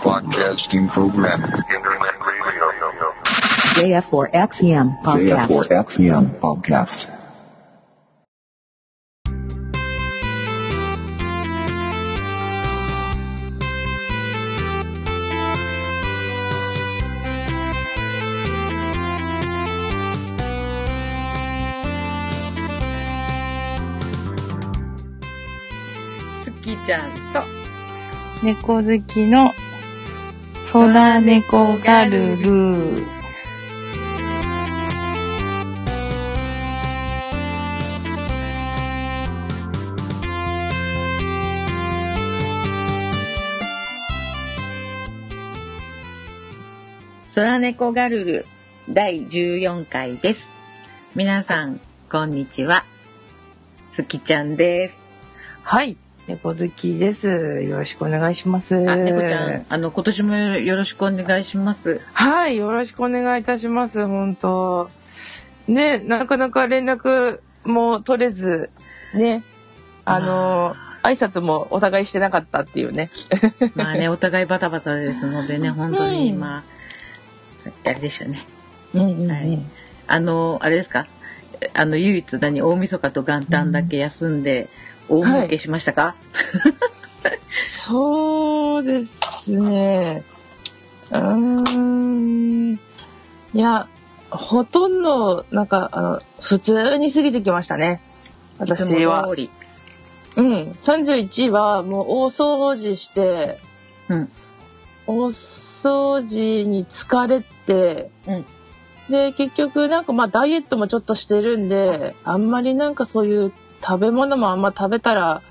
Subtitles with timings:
[0.00, 1.42] Broadcasting program.
[1.42, 2.70] Internet radio.
[4.00, 5.48] JF4XEM podcast.
[5.48, 7.08] JF4XEM podcast.
[26.44, 27.47] すきちゃんと
[28.41, 29.51] 猫好きの
[30.71, 33.03] 空猫ガルル。
[47.35, 48.45] 空猫ガルル
[48.89, 50.47] 第14回です。
[51.13, 52.85] 皆さん、こんにちは。
[53.91, 54.95] すきちゃんです。
[55.63, 55.97] はい。
[56.29, 57.27] 猫好きです。
[57.27, 58.75] よろしくお願いします。
[58.75, 62.01] あ、猫ちゃん、あの、今年もよろしくお願いします。
[62.13, 62.57] はい。
[62.57, 64.05] よろしくお願いいたします。
[64.05, 64.91] 本当
[65.67, 68.69] ね、なかなか連絡も取れず、
[69.15, 69.43] ね。
[70.05, 73.09] あの、挨拶もお互いしてなかったっていうね。
[73.73, 76.63] まあね、お互いバタバタですのでね、本当に今、
[77.85, 78.45] あれでしたね。
[78.93, 79.59] うんうんうんはい
[80.11, 81.05] あの、あれですか？
[81.75, 84.69] あの、唯一何、大晦日と元旦だけ休んで、
[85.09, 86.15] 大儲けしましたか、
[87.67, 90.23] そうですね。
[91.11, 92.73] うーん。
[92.73, 93.87] いや、
[94.29, 98.01] ほとんど、なんか、あの、普通に過ぎてきましたね。
[98.59, 99.27] 私は。
[99.27, 100.71] うん。
[100.79, 103.59] 31はもう大掃除して、
[104.07, 104.31] うん。
[105.07, 108.45] 大掃除に疲れて、うん
[109.09, 115.41] で、結局なんかまあダイエットもちょっとしてるんで、あんまりなんかそういう食べ物もあんま食べたら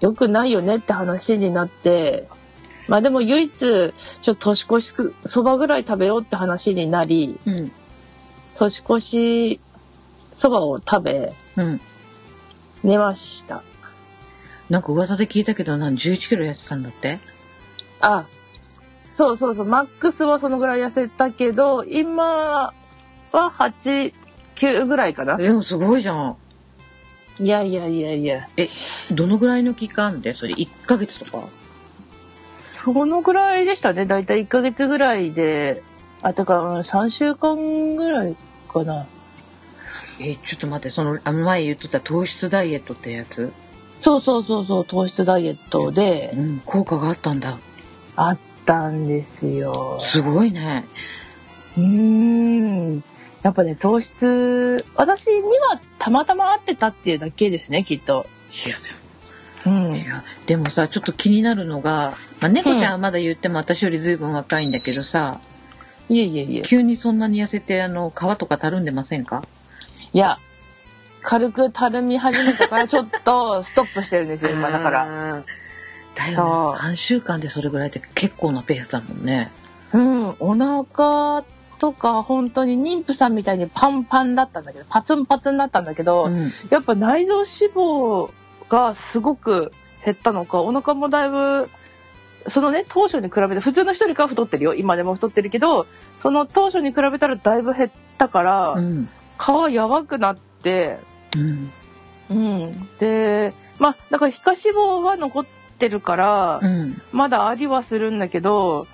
[0.00, 2.28] 良くないよねって話になって、
[2.88, 4.94] まあでも唯一、ちょっと年越し
[5.24, 7.72] そばぐらい食べようって話になり、うん。
[8.56, 9.60] 年越し
[10.34, 11.80] そばを食べ、うん。
[12.82, 13.62] 寝ました。
[14.68, 17.20] なんか噂で聞いたけど、何、11キロ痩せたんだって？
[18.00, 18.26] あ、
[19.14, 22.72] そうそうそう、マックスはそのぐらい痩せたけど、今は
[23.32, 24.12] 8、
[24.56, 25.36] 9ぐらいかな。
[25.36, 26.36] でもすごいじゃん。
[27.40, 28.48] いやいやいやいや。
[28.56, 28.68] え、
[29.10, 30.34] どのぐらいの期間で？
[30.34, 31.48] それ1ヶ月とか？
[32.84, 34.06] そのぐらいでしたね。
[34.06, 35.82] だいたい1ヶ月ぐらいで、
[36.22, 38.36] あ、てか、うん3週間ぐらい
[38.68, 39.06] かな。
[40.20, 43.52] え、ちょっと待って、その、あの前言ってた糖質ダイエットってやつ？
[44.00, 47.58] そうそうそうそう、糖質ダイエットでう、ん、効果があったんだ。
[48.16, 49.98] あったんですよ。
[50.00, 50.84] すごいね。
[51.76, 51.84] うー
[52.96, 53.04] ん。
[53.44, 58.26] やっぱね、糖質、私にはたまたま合ってたっていうだけですね、きっと。
[58.66, 58.76] いや、
[59.66, 59.96] うん。
[59.96, 65.42] いや、でもさ、ちょっと気になるのが、まあ、猫ちゃんはまだ言っても私より随分若いんだけどさ、
[66.08, 66.62] いえいえいえ。
[66.62, 69.42] 急にそんなに痩せて、あの、皮とかたるんでませんか？
[70.14, 70.38] いや、
[71.22, 75.04] 軽くたるみ始めたからちょっとストップしてるんですよ、今だから。
[75.04, 75.44] ら。
[76.14, 76.80] だよね。
[76.80, 79.50] 3週間でそれぐらいって結構なペースだもんね。
[79.92, 81.44] うん、お腹
[81.84, 86.36] とか本当に妊婦さんみたいにパンパンだったんだけど、パツンパツンだったんだけど、うん。
[86.70, 88.32] やっぱ内臓脂肪
[88.70, 89.70] がすごく
[90.02, 91.68] 減ったのか、お腹もだいぶ、
[92.48, 94.72] そのね、当初に比べて、普通の人よりかは太ってるよ。
[94.72, 95.86] 今でも太ってるけど、
[96.18, 99.10] その当初に比べたらだいぶ減ったから、うん。
[99.38, 101.00] 皮やばくなって、
[101.36, 101.70] うん。
[102.30, 102.88] うん。
[102.98, 105.46] で、まあ、だから皮下脂肪は残っ
[105.78, 107.02] てるから、うん。
[107.12, 108.86] まだありはするんだけど、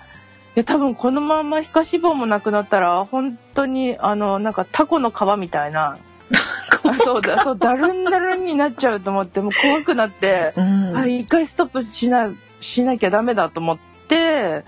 [0.55, 5.97] や、多分このまま皮下脂肪もなくなったら、本当に、あの、なんかタコの皮みたいな、
[6.83, 10.95] あそうだ、そう、だるんだるんになっちゃうと思って、もう怖くなって、うん。
[10.95, 14.63] あ、一回ストップしな、しなきゃダメだと思って、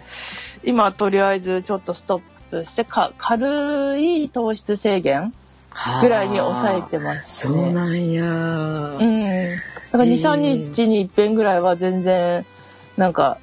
[0.63, 2.21] 今とりあえずちょっとストッ
[2.51, 5.33] プして、か、軽い糖質制限
[6.01, 7.61] ぐらいに抑えてますね。
[7.61, 8.23] そうなんや。
[8.23, 9.55] うん。
[9.55, 9.61] だ
[9.91, 12.45] から2、3日に一遍ぐらいは全然、
[12.95, 13.37] なんか、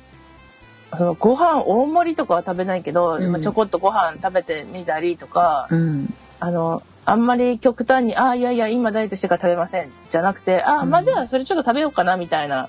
[0.97, 6.13] そのご飯大盛りとかは食べないけど、うんまあちょこっとご飯食べてみたりとか、うん。
[6.41, 9.93] あの、あんまり極端に、あ、いやいや、今ダイエットしてから食べません。
[10.09, 12.69] じゃなくて、あ、まあじゃあそれちょっと食べようかな、みたいな。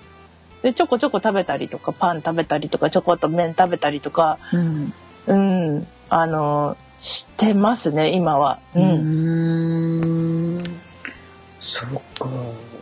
[0.61, 4.93] で、ちょこちょこ食べたりとか、パン食べたりとか、ちょこっと麺食べたりとか、うん。
[5.27, 8.59] うん、あの、してますね、今は。
[8.75, 8.79] う。
[8.79, 10.59] うんん。
[11.59, 11.89] そっ
[12.19, 12.29] か。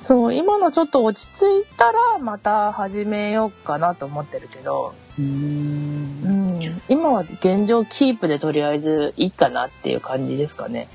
[0.06, 5.22] そう、今のちょっと落ち着いたら、また始めようかなと思ってるけど、う。
[5.22, 10.88] うんん、今は現状キープでとりあえずいいかなっていう感じですかね。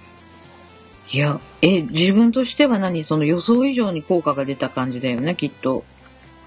[1.11, 5.85] いや、え、自分としては何その予想以上に効果が出た感じだよね、きっと。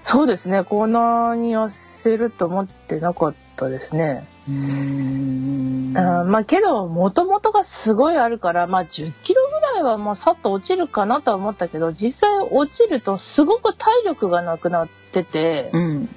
[0.02, 0.64] そうですね。
[0.64, 4.26] こんなに痩せると思ってなかったですね。
[4.48, 16.08] うーんあーまあけど、もともとがすごいあるから、まあ10キロぐらいはまあさっと落ちるかなとは思ったけど、実際落ちるとすごく体力がなくなってて、うん。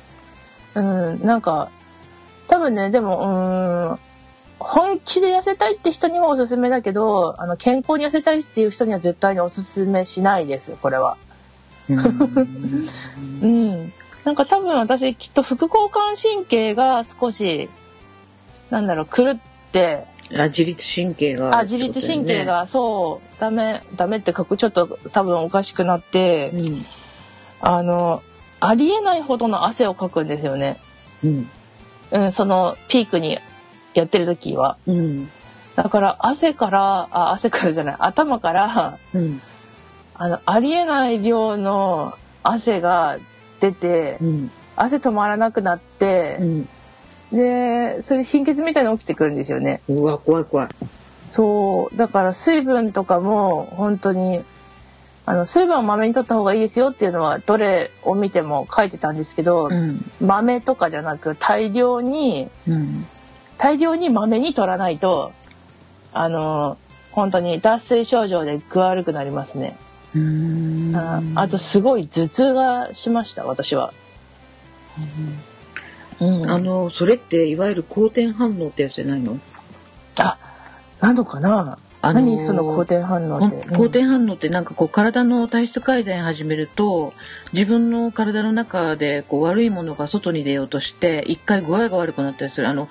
[0.75, 1.69] うん、なんか、
[2.47, 3.99] 多分ね、でも、うーん、
[4.59, 11.17] 本気で痩せたいって人にはおすすめだけど、あの、健康に痩せたいっていう人には絶対におすすめしないです、これは。
[11.89, 12.87] うん
[13.41, 13.93] うん。
[14.23, 17.69] なんか多分私きっと副交感神経が少し、
[18.69, 19.37] なんだろう、狂っ
[19.71, 20.05] て、
[20.37, 22.45] あ自律神経があ、あ自律神経。
[22.45, 26.85] が、そう、ダメ、ダメって書く、ちょっと多分おかしくなって、うん。
[27.59, 28.21] あの、
[28.61, 30.77] ありえないほどの汗をかくんですよね。
[31.23, 31.49] うん。
[32.11, 33.39] うん、そのピークに
[33.93, 34.77] やってる時は。
[34.87, 35.29] うん。
[35.75, 39.41] だから汗から、あ、汗からじゃない、頭から、うん。
[40.13, 42.13] あの、ありえない量の
[42.43, 43.17] 汗が
[43.59, 44.51] 出てう、ん。
[44.75, 46.69] 汗止まらなくなってう、ん。
[47.31, 49.81] で、それ貧血みたいに起きてくるんですよね。
[49.89, 50.69] うわ、怖い怖い。
[51.29, 54.43] そう、だから水分とかも本当に、
[55.31, 60.03] あの、水分をまめに取った方がいいですよっていうのは、どれを見ても書いてたんですけど、うん。
[60.19, 63.05] 豆とかじゃなく大量に、うん。
[63.57, 65.31] 大量に豆に取らないと、
[66.11, 66.77] あの、
[67.13, 69.77] 本当に脱水症状で具悪くなりますね。
[70.13, 73.93] うーんああとすごい頭痛がしました、私は。
[76.19, 79.39] うん、あの、それっていわゆる好転反応ってやつじゃないの？
[80.19, 80.37] あ、
[80.99, 83.67] なのかな、あのー何その好転反応って？
[83.69, 87.13] 好転反応ってなんかこう体の体質改善始めると
[87.53, 92.67] 自分の体の中でこう悪いものが外に出ようとして一回具合が悪くなったりする。
[92.67, 92.89] あの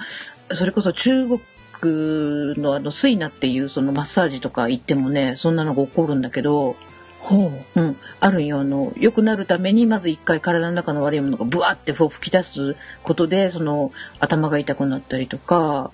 [0.53, 1.41] それこそ中国
[1.83, 6.77] のあのスイナっていうそのマッサージとか行ってもねそんなのが起こるんだけど、
[7.31, 7.35] う。
[7.35, 15.91] んうん、あるんよあの良くなるためにまず一回体の中の悪いものがブワって吹き出すことでその頭が痛くなったりとか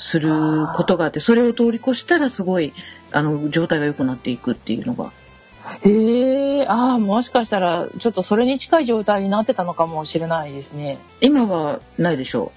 [0.00, 0.30] する
[0.74, 2.72] ことがあってそれを通り越したらすごい
[3.12, 5.12] あの状態が良くなっていくっていうのが。
[5.82, 10.98] へえああ、もしかしたら、ちょっとそれに近い状態になってたのかもしれないですね。
[11.20, 12.50] 今はないでしょ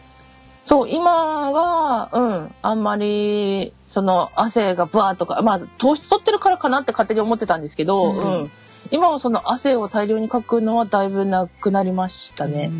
[0.66, 8.44] そう、今は、うん、あんまり、その、汗がブワーとか、まあ、糖質取ってるからかなって勝手に思ってたんですけど、ううん。
[8.46, 8.52] ん、
[8.92, 12.72] 今はその汗を大量にかくのはだいぶなくなりましたう、ね。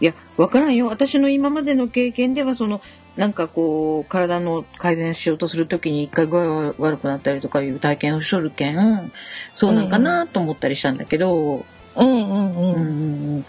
[0.00, 0.86] いやわからんよ。
[0.86, 2.80] 私の今までの経験ではその
[3.16, 9.12] なんかこう体の改善しようとする時に一回具合が悪くなったりとかいう体験をしとるけん
[9.52, 11.64] そうなんかなと思ったりしたんだけど、
[11.96, 12.24] うんうんうん。
[12.26, 12.54] うん。
[12.54, 13.44] うんうん。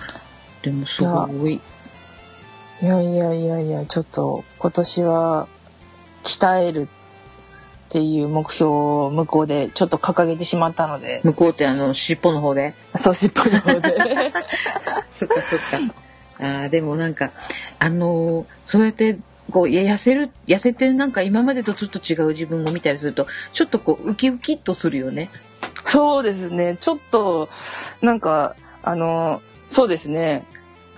[0.62, 1.62] でもすごい。
[2.82, 5.48] いやいやいやいや、ちょっと今年は
[6.24, 6.88] 鍛えるっ
[7.90, 12.74] ていう目標を向こうでちょっと掲げてしまったので、向こうってあの尻尾の方で。
[12.96, 13.98] そう尻尾の方で。
[15.12, 15.94] そっかそっか。
[16.40, 17.32] あーでもなんか
[17.78, 19.20] あのーそうやって
[19.52, 25.30] こういや痩せる痩せてるなんか今までとちょっと違う自分を見たりするとちょっとこうウキウキっとするよね。
[25.86, 26.78] そうですね。
[26.80, 27.50] ちょっと、
[28.02, 30.46] なんか、あの、そうですね。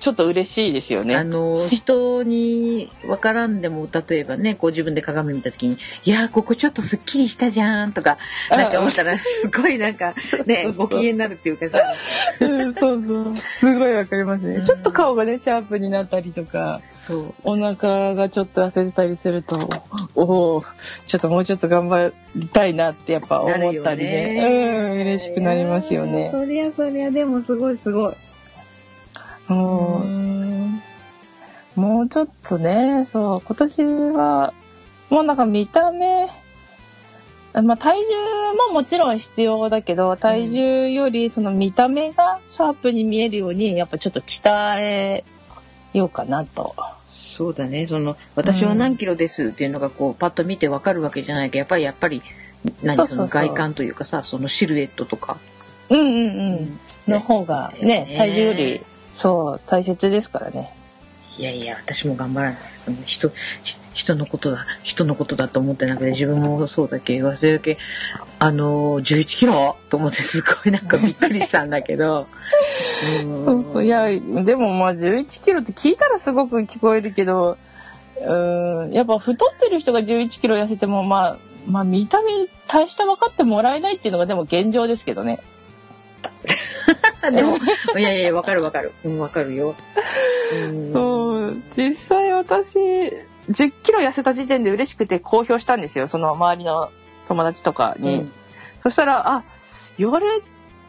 [0.04, 1.24] ちょっと嬉しいですよあね。
[1.24, 8.18] の人に分からんでも例えばねこう自分で鏡見た時に「いやーここちょっとすっきりしたじゃん」とか
[8.50, 10.14] なんか思ったらすごいなんか
[10.46, 11.82] ねご機嫌になるっていうかさ
[12.42, 13.38] うんそうそう。
[13.38, 14.56] すごいわかりますね。
[14.56, 19.70] うんちょっと顔がね、シャープになったりとか、そうお腹がちょっと痩せてたりすると、
[20.16, 20.24] お
[20.58, 20.64] お
[21.06, 24.90] ちょっともうちょっと頑張りたいなってやっぱ思ったりね。
[24.92, 26.30] うん、嬉しくなりますよね。
[26.32, 28.14] そりゃそりゃでもすごいすごい。
[29.48, 30.04] も
[31.76, 34.54] う、もうちょっとね、そう、今年は、
[35.10, 36.28] もうなんか見た目、
[37.62, 38.04] まあ体重
[38.70, 45.24] ももちろん必要だけど、体重よりその見た目がシャープに見えるように、やっぱちょっと鍛え
[45.94, 46.76] ようかなと。
[47.14, 52.24] そうだねその私は何キロですっていうのがこうパッと見て分かるわけじゃないけどやっぱりやっぱり
[52.82, 55.38] 何その外観というかさそのシルエットとか。
[55.90, 56.80] うんうんうん。
[57.08, 58.82] の方がねね、体重より、
[59.14, 60.74] そう、大切ですからね。
[61.38, 62.60] いやいや私も頑張らない。
[62.86, 63.30] その人
[63.64, 67.78] ひ人のことだ人のことだと思ってなくて自分もそうだけどそれだけ
[68.40, 69.78] あの11キロ？
[69.90, 72.28] と思ってすごいなんかびっくりしたんだけど。
[73.82, 77.58] いや、でもまあ11キロって聞いたらすごく聞こえるけど、
[78.22, 85.40] うん、やっぱ太ってる人が11キロ痩せてもまあ、まあ見た目大して分かってもらえないっていうのがでも現状ですけどね。
[87.32, 87.58] でも
[87.98, 89.76] いやいやわかるわかるうんわかるよ。
[90.54, 92.80] うんそう、実際私、
[93.50, 96.08] 10キロ痩せた時点で嬉しくて公表したんですよ。
[96.08, 96.90] その周りの
[97.28, 98.16] 友達とかに。
[98.16, 98.32] うん
[98.84, 99.44] そしたら、あ、
[99.98, 100.26] 言われ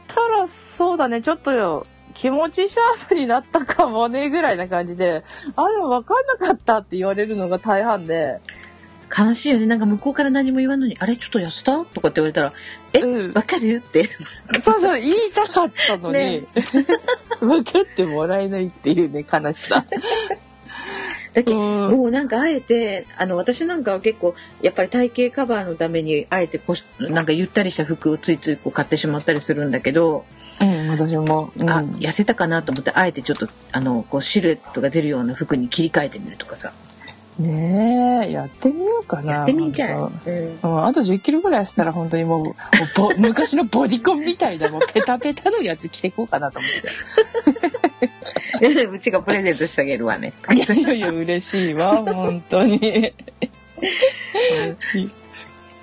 [0.09, 5.23] たらそうだね、ちょっとよ、気持ち勝負になったかもねぐらいな感じで、
[5.55, 8.41] あ、でも分かんなかったって言われるのが大半で、
[9.17, 9.67] 悲しいよね。
[9.67, 11.17] なんか向こうから何も言わんのに、あれ？
[11.17, 12.53] ちょっと痩せたとかって言われたら、
[12.93, 13.83] え、わ、うんかる？
[13.87, 14.09] って。
[14.61, 16.47] そうそう、言いたかったのに、ね
[17.41, 19.85] 分かってもらえないっていうね、悲しさ。
[21.35, 30.25] だけど、うんもうなんかあえて、あの、私なんかは結構、やっぱり体型カバーのために、あえてこう、なんかゆったりした服をついついこう買ってしまったりするんだけど、
[30.61, 31.53] うん、私も。
[31.57, 36.73] うんあ、痩せたかなと思って、あえてちょっと、あの、こう、シルエットが出るような服に切り替えてみるとかさ。
[37.39, 39.33] ねえ、やってみようかな。
[39.33, 40.13] やってみんじゃう
[40.63, 42.55] うん、あと10キロぐらいしたら本当にもう、もう
[42.97, 46.83] ぼ 昔のボディコンみたいな、もうペタペタのやつ着ていこうかなと思って。
[48.87, 50.33] うちがプレゼントしてあげるわね。
[50.55, 53.13] いやいやいや、嬉しいわ、本当に。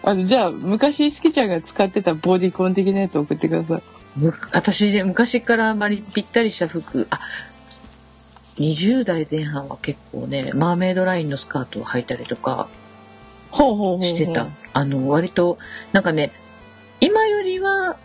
[0.04, 3.82] あの、じゃあ、昔、すきちゃんが使ってたボディコン的なやつ送ってください。
[4.16, 7.20] む私で昔からあまりぴったりした服、あ、
[8.62, 12.68] 20代前半は結構ね、マーメイドラインのスカートを履いたりとか
[14.06, 14.48] してた。
[14.74, 15.58] あの、割と、
[15.92, 16.32] なんかね、
[17.00, 17.98] 今よりは、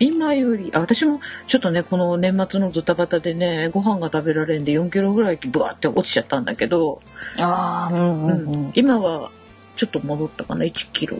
[0.00, 7.00] 今より、あ、私もちょっとね、この年末のドタバタでね、ご飯が食べられんで4キロぐらいブワーって落ちちゃったんだけど、
[7.38, 8.72] ああ、うんうんううんん。
[8.74, 9.30] 今は
[9.74, 11.18] ちょっと戻ったかな1キロ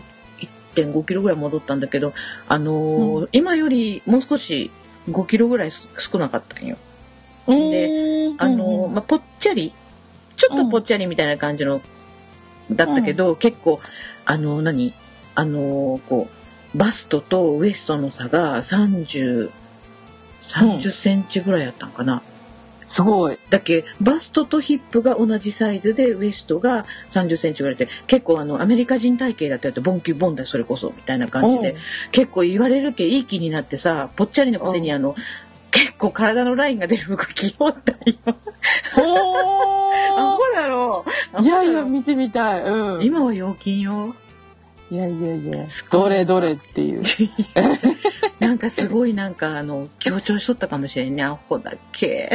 [0.75, 2.13] 1.5キロぐらい戻ったんだけど
[2.47, 4.69] あのー今よりもう少し
[5.09, 6.77] 5キロぐらいす少なかったんよ。
[7.49, 9.73] であのーまあ、ぽっちゃり
[10.37, 11.81] ちょっとぽっちゃりみたいな感じの、
[12.71, 13.81] だったけど、結構
[14.25, 14.93] あの何
[15.35, 16.29] あのーこ
[16.73, 19.51] うバストとウエストの差が30
[20.41, 22.21] 30センチぐらいやったんかな。
[22.87, 23.37] すごい。
[23.51, 31.75] だけバストとヒップが同じサイズでウエストが30センチぐらいで結構あのアメリカ人体型だったよってボンキュボンだよそれこそみたいな感じで
[32.11, 35.15] 結構言われるけいい気になってさぽっちゃりのくせにあの
[35.71, 38.17] 結構体のラインが出る服着よったんよ。
[38.25, 41.37] アほホだろう。
[41.37, 42.63] ーいやいや、見てみたい。
[42.63, 43.03] うん。
[43.03, 44.15] 今は陽気よ。
[44.91, 47.03] いやいやいやどれどれっていう。
[48.39, 52.31] なんかすごいなんかあの強調しとったかもしれんねアホだっけ。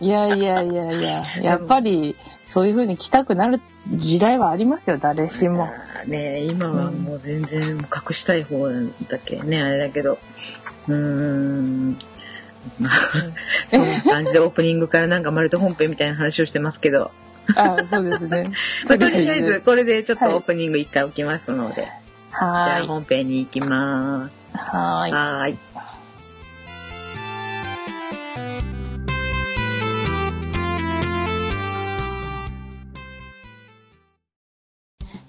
[0.00, 2.16] いやいやいやいや、やっぱり、
[2.48, 5.68] そういう風に着たくなる時代はありますよ、誰しも。
[6.06, 8.68] ねえ今はもう全然隠したい方
[9.08, 10.18] だけねあれだけど
[10.88, 12.13] うーんまあ
[13.68, 17.10] そんな感じでオープニングからなんかまるで本編みたいな話をしてますけど、
[17.56, 18.50] あそうですね。
[18.88, 22.84] まあ、とりあえずこれでちょっとはいオープニング一回置きますので、じゃはーい。
[22.84, 24.32] あ本編に行きます。
[24.56, 25.12] はーい。
[25.12, 25.58] はーい。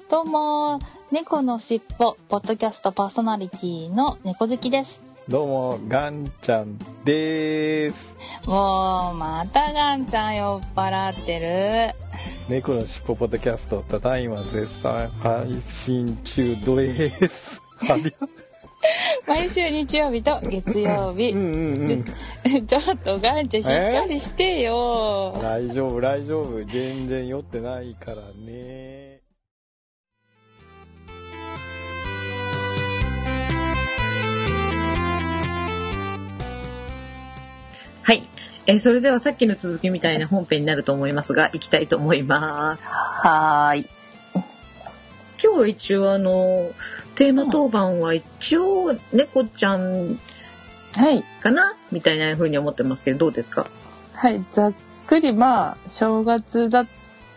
[0.07, 0.79] どうも、
[1.11, 5.04] 猫のしっぽ、ポッドキャストパーソナリティの猫好きです。
[5.27, 8.15] どうも、ガンちゃんです。
[8.45, 11.95] もう、またガンちゃん酔っ払ってる。
[12.47, 15.51] 猫のしっぽポッドキャスト、ただいま絶賛配
[15.83, 17.59] 信中です。
[19.27, 21.37] 毎週日曜日と月曜日う。
[21.37, 22.05] んうん
[22.53, 22.67] うん。
[22.67, 25.33] ちょっとガンちゃんしっかりしてよ。
[25.41, 26.63] 大丈夫、大丈夫。
[26.65, 28.94] 全然酔ってないからね。
[38.05, 38.21] はい。
[38.67, 42.83] えーそれではさっきの続きみたいな本編になると思いますが、行きたいと思います。
[42.87, 43.89] はーい。
[45.43, 46.71] 今日一応あの、
[47.15, 50.19] テーマ当番は一応猫ちゃん
[50.95, 51.23] はい。
[51.41, 51.75] かな？
[51.91, 53.65] みたいな風に思ってますけど、どうですか？
[54.13, 54.45] はい。
[54.53, 54.73] ざっ
[55.07, 56.87] くり、まあ、正月だっ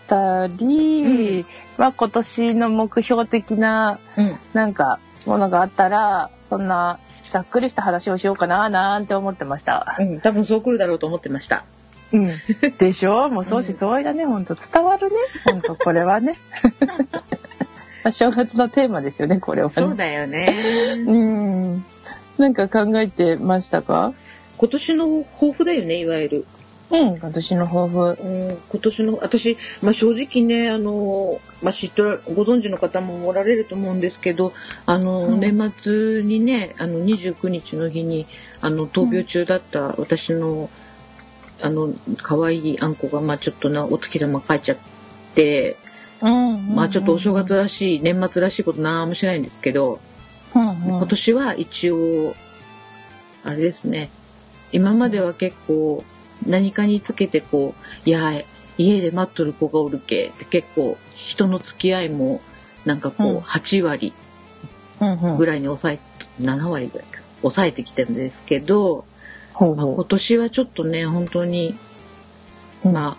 [0.07, 1.47] たり、
[1.79, 4.37] まあ、今年の目標的な、うん。
[4.53, 6.99] なんか、ものがあったら、そんな、
[7.31, 9.97] ざっくりした話をしようかな、なんて思ってました。
[9.99, 11.65] うん、多分そう来るだろうと思ってました。
[12.13, 12.33] うん。
[12.79, 13.29] でしょ？
[13.29, 14.55] もう相思相愛だね、ほんと。
[14.55, 15.17] 伝わるね。
[15.45, 16.39] ほんと、これはね。
[18.05, 19.75] まあ正月のテーマですよね、これはね。
[19.75, 20.55] そうだよね。
[21.07, 21.85] うん。
[22.39, 24.15] なんか考えてましたか？
[24.57, 26.47] 今年の抱負だよね、いわゆる。
[26.91, 28.19] うん、今年の抱負。
[28.23, 34.53] うん、今年の、私、まあ、正直ね、あの、まあ、知ってら、ご存知の方もおられると思うんですけど、
[34.87, 38.27] あの、うん年末にね、あの、29日の日に、
[38.61, 40.71] あの、闘病中だった私の、
[41.61, 41.93] あの、
[42.23, 44.79] 可愛いあんこが、まあ、ちょっとな、お月様帰っちゃっ
[45.35, 45.77] て、
[46.23, 46.75] うん。
[46.75, 50.01] まあ、ちょっとお正月らしい、年末らしいことなんもしないんですけど、
[50.55, 50.77] うん、うん。
[50.77, 52.35] 今年は一応、
[53.45, 54.09] あれですね。
[54.73, 56.05] 今までは結構
[56.49, 57.75] 何かにつけてこ
[58.07, 58.33] う、いや、
[58.79, 62.41] 家で待っとる子がおるけって結構人の付き合いも
[62.85, 63.39] なんかこううん。
[63.39, 64.13] 8割
[65.01, 65.37] うん、うん。
[65.37, 65.99] ぐらいに抑え、
[66.41, 69.05] 7割ぐらいか、抑えてきてるんですけど、
[69.61, 69.75] まあ、ほう。
[69.75, 71.77] ほ今年はちょっとね本当に
[72.85, 73.17] まあ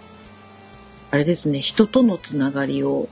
[1.11, 3.09] あれですね人とのつながりを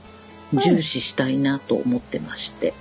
[0.52, 2.72] 重視したいなと思ってまして、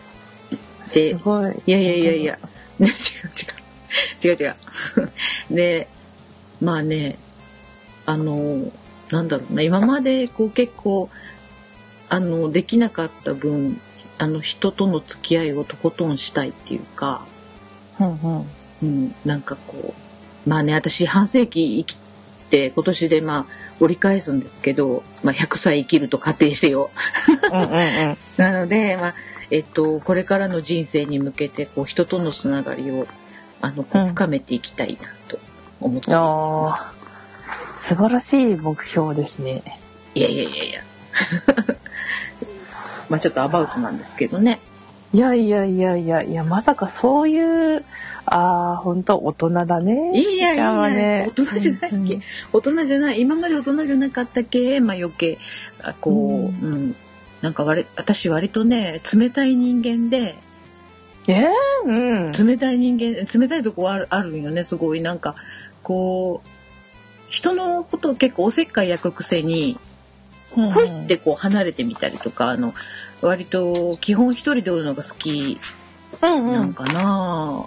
[0.90, 0.94] う。
[0.94, 1.14] でい。
[1.14, 2.40] いやいやいやいや、
[2.80, 2.88] ね、
[4.24, 4.36] 違う違う。
[4.36, 4.56] 違う違う。
[5.54, 5.88] で
[6.62, 7.18] まあね
[8.08, 8.72] あの
[9.12, 11.10] なんだろうな今までこう結構
[12.10, 13.80] あのできなかった分
[14.18, 17.22] あの人との付き合いをとことんしたいっていうか、
[18.00, 18.46] うんうん。
[18.84, 19.94] うん、なんかこ
[20.46, 21.98] うまあね私半世紀生き
[22.50, 23.46] て今年でまあ
[23.80, 26.90] 折り返すんですけど、まあ、100歳生きると仮定してよ。
[27.52, 28.18] うんうんうん。
[28.38, 29.16] なので、まあ
[29.52, 33.08] えっと、これからの人生に向けてこう人とのつながりを
[33.62, 35.40] あの深めていきたいなと
[35.82, 37.07] 思っています。
[37.74, 39.64] 素晴らしい目標ですね。
[40.16, 40.82] いやいやいやいや。
[43.10, 44.60] まあちょっとアバウトなんですけどね。
[45.14, 47.40] いやいやいやいやいや、まさかそうい
[47.78, 47.86] う、
[48.26, 50.12] ああ、本当大人だね。
[50.14, 55.38] いやいやいや、ね大人じゃないっけ、うん大人じゃない今まで大人じゃなかったっけまあ余計
[55.82, 56.96] あこう、ううん
[57.42, 60.36] なんか割私割とね冷たい人間で
[61.28, 62.32] えー、うん。
[62.32, 65.36] 冷たい人間冷たいとこあるあるよねすごいなんか
[65.84, 66.50] こう
[67.30, 69.80] 人のことを結構おせっかい焼くくせに
[70.56, 72.74] うんほいってこう離れてみたりとかあの
[73.22, 75.60] 割と基本一人でおるのが好き
[76.22, 76.52] うんうん。
[76.52, 77.66] なんかな、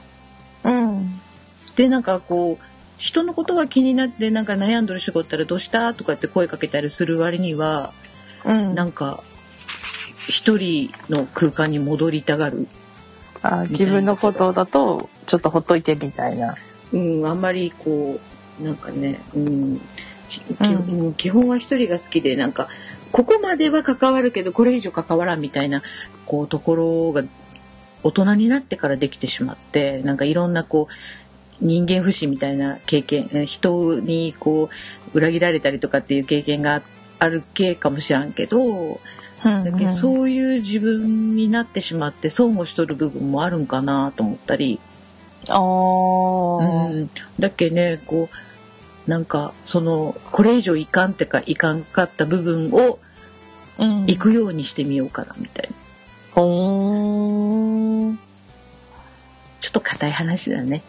[0.65, 1.21] うん。
[1.77, 2.65] でなんかこう
[2.99, 7.93] 人のことが気になってなんか悩んどる人がおったら「どうした?」とかって声かけたりする割には
[8.45, 8.75] うん。
[8.75, 9.23] なんか
[10.29, 12.69] 一人の空間に戻りたがる、
[13.43, 16.57] あ自分のことだと、ちょっとほっといてみたいな。
[16.93, 18.30] うん、あんまりこう
[18.63, 19.81] なんかね、うん。
[20.31, 22.69] きうんうん基本は一人が好きでなんか
[23.11, 25.83] ここまでは関わるけどこれ以上関わらんみたいな
[26.27, 27.25] こうところが
[28.03, 34.71] 大人になってからできてしまってなんかいろんなこう人間不信みたいな経験え人にこ
[35.13, 36.83] う裏切られたりとかっていう経験が
[37.19, 39.01] ある系かもしらんけど
[39.45, 44.79] うんだけどそういう自分になってしまって損をしとる部分もあるんかなと思ったり、
[45.49, 48.50] ああ、うん、だっけねこう
[49.11, 52.99] なんかそのこれ以上いかんってかいかんかった部分を
[53.79, 54.01] うん。
[54.07, 55.77] 行くようにしてみようかなみたいな
[56.35, 58.19] ほーん。
[59.61, 60.83] ちょっと硬い話だね。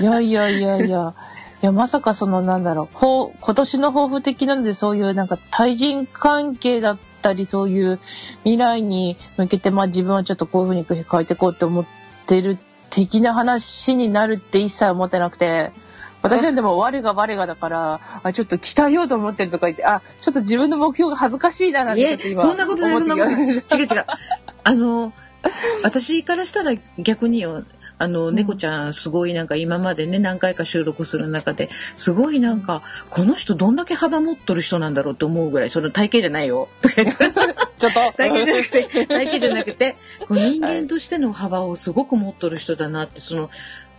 [0.00, 1.14] いやいやいやいや。
[1.62, 8.00] いや、まさかその、なんだろう、ほう今年の抱負的なので、そういうなんか対人関係だったり、そういう
[8.42, 11.86] 未来に向けて、まあ自分はちょっとこういうふうに変えていこうって思っ
[12.26, 12.58] てる
[12.90, 15.70] 的な話になるって一切思ってなくて、
[16.22, 23.54] 私はでも我が我がだから、あ、ちょっと鍛えようと思ってるとか言って、あ、ちょっと自分の目標が恥ずかしいななんて今そんなことないそんなことない。
[23.54, 24.04] 違う違う。
[24.64, 25.12] あの
[25.82, 27.64] 私からしたら逆によ。
[27.98, 36.68] あの猫ちゃんすごいなんか今までね何回か収録する中ですごいなんかこの人どんだけ幅持っとる人なんだろうって思うぐらいその体型じゃないよ
[37.78, 38.12] ちょっと。
[38.16, 43.50] 体型じゃなくて体型じゃなくてこう人間としての幅をすごく持っとる人だなってその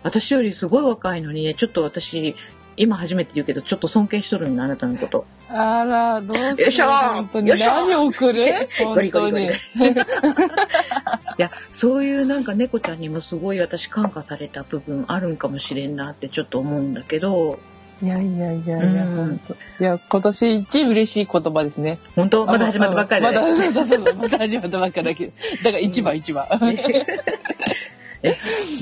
[0.03, 2.35] 私よりすごい若いのにねちょっと私
[2.75, 5.25] 今初めて言うけどちょっと尊敬しとるんだあなたのこと。
[5.49, 8.45] あら、どうするよいしょ本当に何を送る？
[8.79, 9.45] 本当に。
[9.51, 9.51] い
[11.37, 17.59] やそういうなんか猫ちゃんにもすごい私感化された部分あるんかもしれんなってちょっと思うんだけど
[18.01, 19.53] いやいやいやいや、うん本当。
[19.53, 21.99] いや、今年一嬉しい言葉ですね。
[22.15, 22.45] 本当？
[22.47, 23.37] まだ始まったばっかりだね
[23.69, 25.31] まだ、まだ始まったばっかりだけど。
[25.63, 26.47] だから一番一番。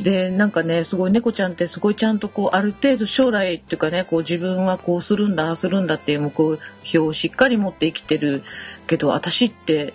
[0.03, 8.43] でなんかねすごい猫ちゃんってすごいちゃんとこうある程度将来っていうかねこう自分はこうするんだああするんだっていう目標をしっかり持って生きてる
[8.87, 9.93] けど私って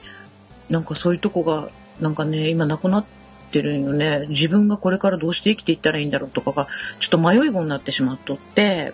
[0.69, 1.69] なんかそういうとこが
[2.01, 3.05] なんかね今なくなっ
[3.53, 6.67] てるよね自分がこれからどうして生きていったらいいんだろうとかが
[6.99, 8.93] ちょっと迷い子になってしまっとって。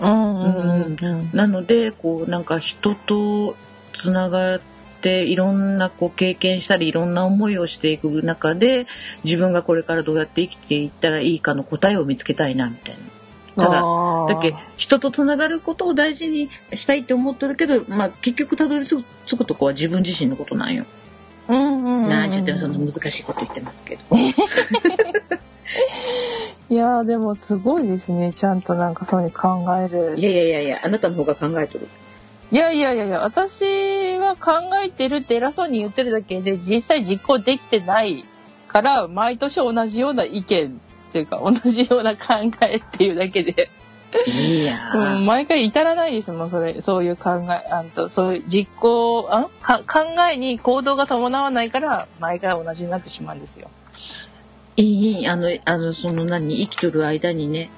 [0.00, 0.96] うん。
[1.32, 3.56] なのでこうなんか人と
[3.92, 8.86] つながっていろんなこう経験したりいろんな思いをしていく中で
[9.24, 13.00] 自分がこれからどうやって生きていったらいいかの答えを見つけたいなみたいな。
[13.56, 13.82] ただ
[14.28, 19.02] だけ人とつながることを大事にしたいって思ってるけど、まあ、結局たどり着
[19.36, 20.84] くとこは自分自身のことなんよ。
[21.48, 22.08] うんうんうんうん。
[22.08, 24.02] なんちゃってその難しいこと言ってますけど。
[26.70, 28.32] いやーでもすごいですね。
[28.32, 30.22] ちゃんとなんかそういうに考えるい。
[30.22, 31.88] やいやいやいやあなたの方が考えとる。
[32.50, 38.24] いやいやいやいや、私は考えてるって偉そうに言ってるだけで、実際実行できてない
[38.68, 43.70] から、毎年同じような意見っていうか、同じような考えっていうだけで、
[44.26, 53.68] いや毎回至らないですもん、それ、そういう考え、あんと、そういう実行、あか考えに行動が伴わないから、毎回同じになってしまうんですよ。
[54.78, 56.56] いいいいあのあのその何？
[56.58, 57.68] 生きとる間にね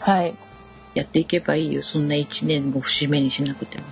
[0.00, 0.34] はい。
[0.94, 1.82] やっていけばいいよ。
[1.82, 3.84] そんな一年を節目にしなくても。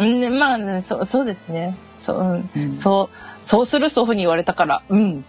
[0.00, 1.76] うん、まあね、そう、そうですね。
[1.98, 2.50] そう、うん。
[2.56, 5.24] うんそう、そうするそういうふうに言われたから、うん。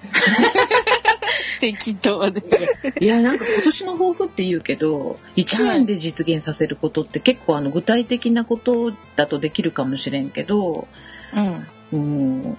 [1.59, 2.43] 適当で。
[2.99, 10.87] いや、なんか今年の抱負って言うけど、一年で実現させることって結構あの具体的なことだとできるかもしれんけど、
[11.33, 11.67] うん。
[11.93, 12.57] うん。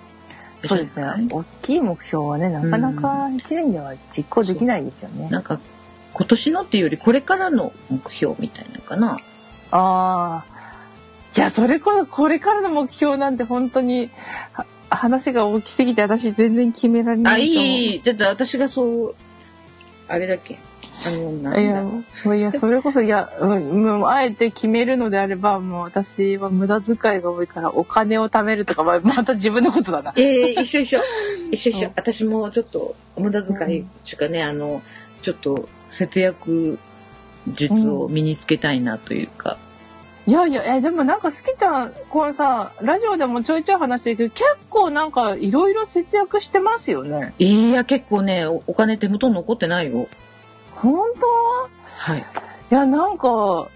[0.65, 1.05] そうですね。
[1.31, 5.29] 大きい目標はね、なかなか一年では実行できないですよね。
[5.29, 5.59] なんか
[6.13, 9.19] 今年のっていうよりこれからの目標みたいなのかな。
[9.73, 10.52] ああ。
[11.35, 14.11] いや、それこそ、これからの目標なんて本当に、
[14.53, 17.73] は話が大きすぎて私全然決められなあ、いいと思う。
[17.73, 18.03] い、いい。
[18.03, 19.15] だって私がそう、
[20.09, 20.59] あれだっけ？
[21.07, 21.53] あの、なん
[22.25, 22.35] だ？
[22.37, 30.13] いや、それこそ、いや、うん、もうあえて決めるのであれば、もう私は無駄遣いが多いから、お金を貯めるとか、また自分のことだな。
[30.17, 31.01] ええ一緒一緒。
[31.51, 31.93] 一緒一緒うん。
[31.97, 34.83] 私もちょっと無駄遣いっていうかね、あの、
[35.23, 36.79] ちょっと節約
[37.49, 39.57] 術を身につけたいなというか。
[40.25, 47.35] いやいや、え、でもなんか、好きちゃん、これさ、ラジオでもちょいちょい話してるけど、結構なんか、いろいろ節約してますよね。
[47.41, 50.07] いや、結構ね、おお金手元に残ってないよ。
[50.77, 51.27] 本当？
[52.13, 52.21] はい。
[52.21, 52.25] い
[52.75, 53.67] や、なんか、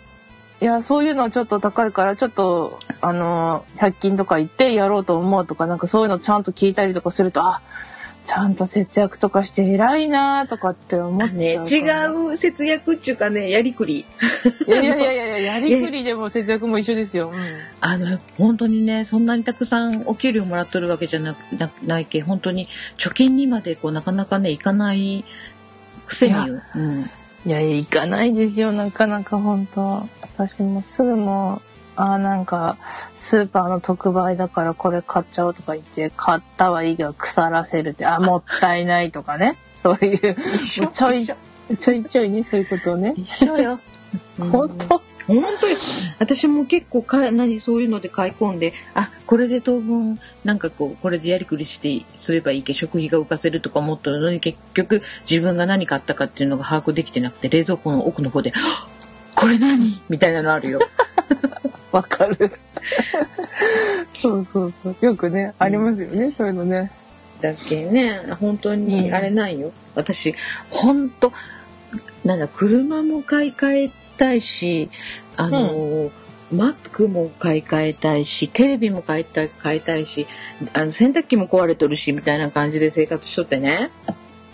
[0.61, 7.61] いや、そういうのはちょっと高いから、ちょっと、あの、100均とか行ってやろうと思うとか、なんかそういうのちゃんと聞いたりとかすると、あ、
[8.27, 11.53] ちゃんと節約とかして偉いなとかって思っちね。
[11.53, 14.05] 違う節約っていうかね、やりくり。
[14.67, 17.31] いやいやいやいや、やりくりでも節約も一緒ですよ。
[17.33, 17.59] うん。
[17.81, 22.67] あの、本当にね、そんなにたくさんお給料もらっとるわけじゃなくなないけ、本当に
[22.99, 25.25] 貯金にまでこうなかなかね、いかない
[26.07, 27.05] くせに、いやうん。
[27.47, 30.05] いや、行かないですよ、なかなか本当
[30.37, 32.77] 私もすぐもう、あーなんか、
[33.17, 39.57] スーパーの特売だからこれ買っちゃおうとか言って、買ったはいいが腐らせるって、あ、もったいないとかね。
[39.75, 40.37] そういう、
[40.93, 43.15] ちょい、ちょいちょいね、そういうことをね。
[43.17, 43.81] 一緒よ。
[44.39, 45.03] 本当？
[45.27, 45.77] 本当に
[46.21, 58.89] 私も結構か何そういうので買い込んであこれで当分なんかこうこれでやりくりしてすればいいけ食費が浮かせるとか思ってるのに結局自分が何買ったかっていうのが把握できてなくて冷蔵庫の奥の方ではっ
[59.35, 60.81] 「これ何?」みたいなのあるよ。
[61.93, 62.53] わかる。
[64.15, 64.97] そうそうそう。
[65.01, 66.91] よくね、ありますよね、そういうのね。
[67.41, 70.35] だけね本当にうんあれないよ、私
[70.71, 71.33] 本当
[72.25, 74.91] なんだ車も買い替えたいし
[75.37, 76.11] あの、
[76.51, 80.27] マックも買い替えたいしテレビも買いたい買いたいし
[80.73, 83.91] あの洗濯機も壊れとるしみたいな感じで生活しとってね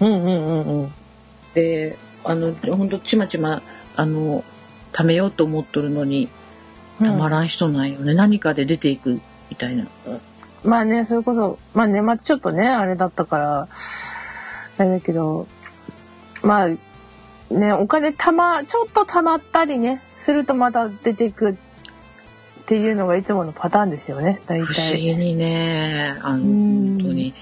[0.00, 0.92] うんうんうんうん。
[1.54, 3.62] であの本当ちまちま
[3.94, 4.42] あの
[4.92, 6.28] 貯めようと思っとるのに
[6.98, 9.86] たまらん人なんよね、何かで出ていくみたいな。
[10.64, 13.68] まあね、それこそ、まあ年末ちょっとね、あれだったから、
[14.78, 15.46] あれだけど、
[16.42, 16.68] まあ、
[17.52, 21.54] ね、お金たま、ちょっと貯まったりね、するとまた出ていくっ
[22.66, 25.00] ていうのがいつものパターンですよね、大不思体。
[25.00, 27.34] 議にね、あの、うん本当に、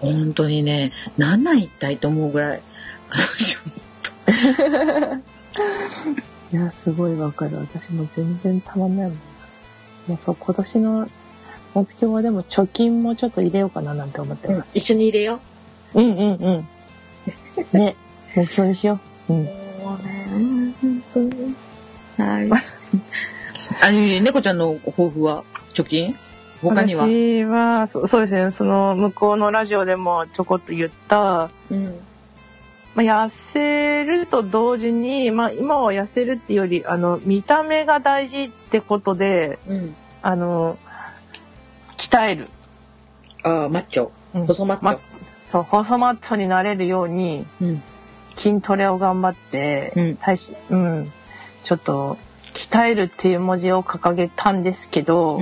[0.00, 2.62] 本当にね、なんなん一体と思うぐらい。
[3.10, 3.56] 私
[6.52, 7.56] いや、すごいわかる。
[7.58, 9.20] 私も全然たまんないもんな。
[10.08, 11.08] もうそう、今年の
[11.74, 14.70] 目標はでも貯金もちょっと入れようかななんて思ってます。
[14.74, 15.40] 一緒に入れよ
[15.94, 16.68] うんうんうん。
[17.72, 17.96] ね、
[18.34, 19.32] 目標にしよう。
[19.32, 19.40] うん。
[19.42, 19.44] う。
[19.44, 21.54] もうね、本当に。
[22.18, 22.50] はい。
[23.82, 23.90] あ、
[24.22, 25.44] 猫ちゃんの抱負は？
[25.74, 26.14] 貯金？
[26.62, 27.04] 他には？
[27.04, 31.94] 私はそそうですねその向こうのラジオでもちょこっと言った、うん。
[32.94, 39.58] まあ、痩せると同時に、まあ、今は痩せるっていうよりあの見た目が大事ってことで
[40.22, 40.74] あの
[41.96, 42.48] 鍛える、
[43.42, 44.10] ああ、マッチョ。
[44.34, 44.84] うん細マッチョ。
[44.84, 44.98] ま
[45.44, 47.82] そう細マッチョになれるようにうん。
[48.36, 50.36] 筋トレを頑張って、うん体
[50.70, 51.12] 脂うん、
[51.64, 52.16] ちょっと
[52.54, 55.38] 鍛えるっていう文字を掲げたんですけど、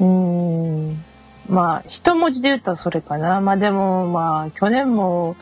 [0.00, 1.04] うん。
[1.48, 5.36] まあ一文字で言ったらそれかなまあでもまあ去年も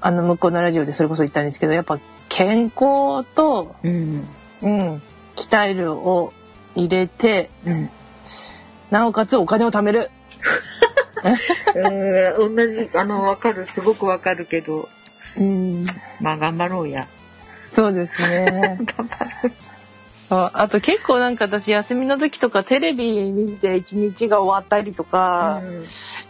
[0.00, 4.26] あの向こうのラジオでそれこそ言ったんですけどやっぱ健康と、うん。
[4.62, 5.02] うん、
[5.36, 6.32] 鍛えるを
[6.74, 7.90] 入れてうん。
[8.90, 10.10] なおかつお金を貯める
[11.74, 13.64] うん 同じ、あの、わかる。
[13.66, 14.88] すごくわかるけど、
[15.36, 15.86] うん
[16.20, 17.06] まあ頑張ろうや。
[17.70, 18.78] そうですね
[20.34, 25.60] ああと結構なんか私休みの時とかテレビ見て一日が終わったりとか、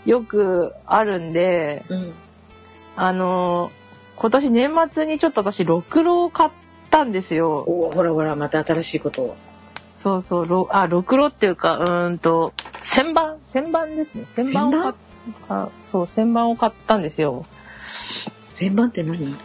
[0.04, 2.12] よくあるんでうん。
[2.96, 3.70] あの
[4.16, 6.50] 今年年末にちょっと私ろくろを買っ
[6.90, 7.64] たんですよ。
[7.66, 9.36] おほらほら、また新しいことを。
[9.94, 14.24] そうそう、ろあ、ろくろっていうか、うーんと、旋盤旋盤ですね。
[14.28, 14.92] 旋盤を買
[15.92, 17.46] そう、旋盤を買ったんですよ。
[18.52, 19.36] 旋盤って何？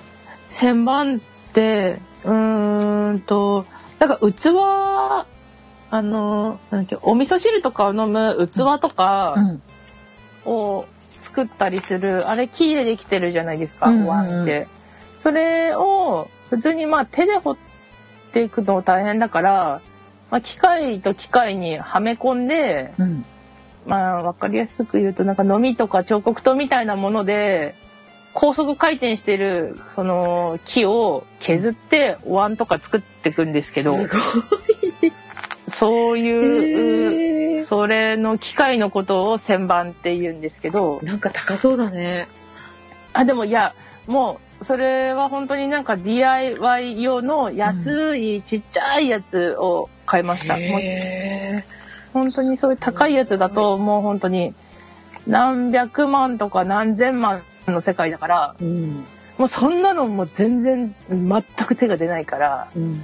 [0.52, 1.20] 旋盤っ
[1.54, 3.66] てうーんと
[4.00, 4.50] なんか器
[5.90, 9.62] あのなんだっけお味噌汁とかを飲む器とかうん。
[10.48, 14.68] を作ったりするあれ木でできてるじゃないですか、お椀って。
[15.20, 17.58] それを普通にまあ手で掘っ
[18.32, 19.82] ていくの大変だから、
[20.32, 23.26] まあ、機械と機械にはめ込んで、うん。
[23.86, 27.76] まあわかりやすく言うとなんかのみとか彫刻刀みたいなもので
[28.40, 34.44] 高速回転してるその木を削ってお椀とか作っていくんですけどす
[35.70, 37.66] そうごいう、い。
[37.66, 42.28] それの機械のことを旋盤って言うんですけどなんか高そうだね。
[43.12, 43.74] あでもいや
[44.06, 50.54] もうそれは本当になんか DIY 用の安いちっちゃいやつを買いました。
[50.54, 51.66] もうへ
[52.14, 54.54] 本当にそういう高いやつだともう本当に
[55.26, 59.06] 何百万とか何千万の世界だからーうん
[59.38, 63.02] もうそんなのもう全然全く手が出ないからうん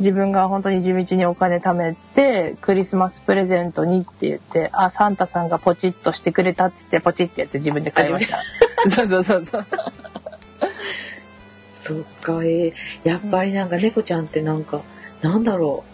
[0.00, 8.42] 自分が本当に地道にお金貯めてクリスマスプレゼントにって言ってあサンタさんがポチッとしてくれたっつってポチッてやって自分で買いました。
[8.90, 9.66] そうそうそうそう。
[11.78, 12.72] そっか、えー
[13.04, 14.80] やっぱりなんか猫ちゃんってなんか、
[15.20, 15.84] なんだろ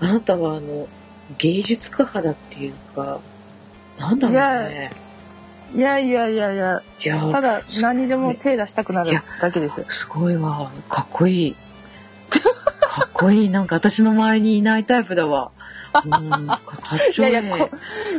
[0.00, 0.04] う。
[0.04, 0.86] あなたはあの、
[1.38, 3.20] 芸術家派だっていうか、
[3.98, 4.36] なんだろう
[4.70, 4.90] ね。
[5.76, 9.84] いやいやいやいやいやただ何にでも手出したくなるだけです。
[9.88, 10.70] すごいわ。
[10.88, 11.56] かっこいい。
[12.80, 13.48] かっこいい。
[13.50, 15.50] なんか私の周りにいないタイプだわ。
[16.04, 16.12] うん、
[16.46, 16.60] か
[16.96, 17.18] いい。
[17.18, 17.70] いやいやこ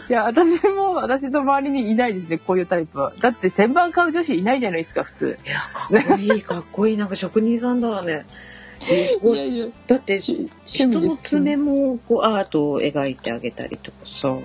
[0.10, 3.14] いや私も私の周りにいないですねこういうタイプは。
[3.20, 5.40] だって旋盤買う女子いないじゃないですか普通。
[5.44, 6.98] いや、かっこいい、かっこいい。
[6.98, 8.26] なんか職人さんだわね。
[8.90, 14.36] えすごいいやだって、趣人の爪もこうアートを描いてあげたりとかさ。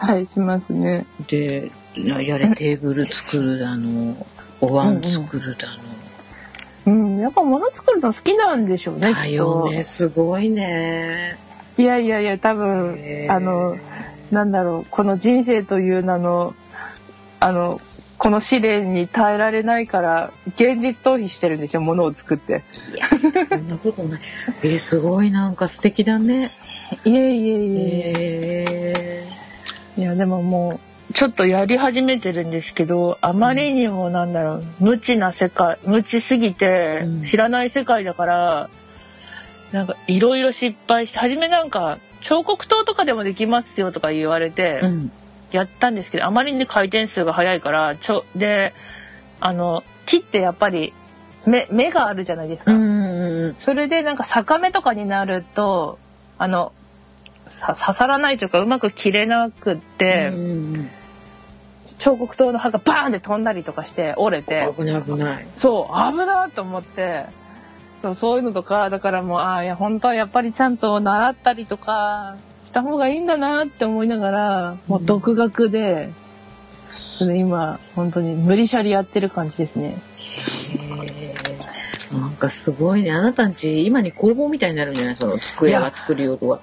[0.00, 1.04] はいしますね。
[1.28, 4.14] で、やれテーブル作るだの、
[4.60, 5.68] お椀作るだ
[6.86, 9.00] うんやっぱ物作るの好きなんでしょうの。
[9.00, 9.70] ねだよ。
[9.70, 11.38] ね、すごいね。
[11.76, 13.76] いやいやいや多分あの
[14.30, 16.54] なんだろうこの人生という名の
[17.40, 17.80] あの
[18.18, 22.62] この試練に耐えられないから現実逃避してるんですよ物を作って。
[22.94, 24.20] いや、そんなことない。
[24.62, 26.52] えーすごいなんか素敵だね。
[27.04, 29.26] いえいえいえ。
[29.96, 38.70] えいやでももうちょっとやり始めてるんですけどあまりにもなんだろう無知な世界無知すぎてうん知らない世界だから、
[39.72, 44.80] なんかいろいろ失敗して初めなんか彫刻刀とかでもできますよとか言われて。
[45.52, 48.72] やったんですけど、あまりに回転数が速いからちょで
[49.40, 50.92] あの木ってやっぱり
[51.46, 52.72] 目目があるじゃないですか。
[52.72, 55.98] うんうんそれでなんか逆目とかになると
[56.38, 56.72] あの
[57.48, 60.28] さ刺さらないというかうまく切れなくって。
[60.32, 60.90] うんうん
[61.98, 65.46] 彫刻刀の刃がバーンって飛んだりとかして折れて危ない危ない。
[65.54, 67.26] そう危なと思って
[68.02, 76.10] そうそういうのとかだからもうああいや本当はやっぱりちゃんと習ったりとかした方がいいんだなって思いながらもう独学で、
[77.18, 79.96] で今本当に無理しゃりやってる感じですね。
[82.12, 83.12] なんかすごいね。
[83.12, 85.16] あなたんち、今に工房みたいになるんじゃない？
[85.16, 86.60] その机が作る用とは。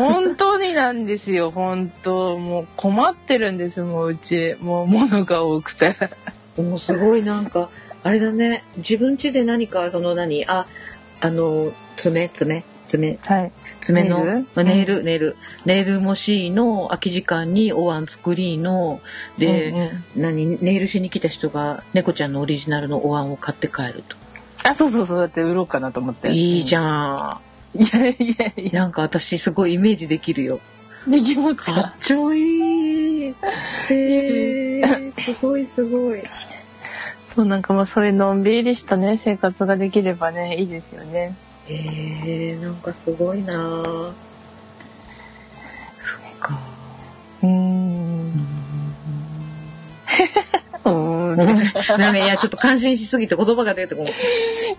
[0.00, 5.94] 本当になんですよ本当もう困ってるんですもううちもう物が多くて。
[6.56, 7.70] もうすごいなんか、
[8.02, 8.64] あれだね。
[8.78, 10.66] 自分家で何か、その何、あ、
[11.20, 13.52] あの、爪、爪、爪、はい。
[13.80, 14.40] 爪の、ネイル？
[14.54, 19.00] まあネイル、ネイル、ネイルもしの空き時間にお椀作りの、
[19.38, 24.16] で、うんうん何、ネイルしに来た人が猫ちゃんのオリジナルのお椀を買って帰ると。
[24.64, 26.30] あそうそうそうだって売ろうかなと思って。
[26.30, 26.78] いいじん。
[26.78, 27.40] ゃ
[27.74, 28.66] いやいやいん。
[28.72, 28.80] や。
[28.82, 30.60] なんか私すごいイメージできるよ。
[31.06, 31.72] できますか？
[31.72, 33.22] かっちょいい。
[33.28, 36.22] へー、すごいすごい。
[37.26, 41.34] そうなんかまあそういうのんびりしたね生活ができればねいいですよね。
[41.68, 44.12] えー、なんかすごいなぁ
[46.00, 46.58] そっか。
[47.42, 48.46] うーん。
[50.90, 51.36] うーん。
[51.98, 54.12] なんかいや、ちょっと感心しすぎて言葉が出てこない。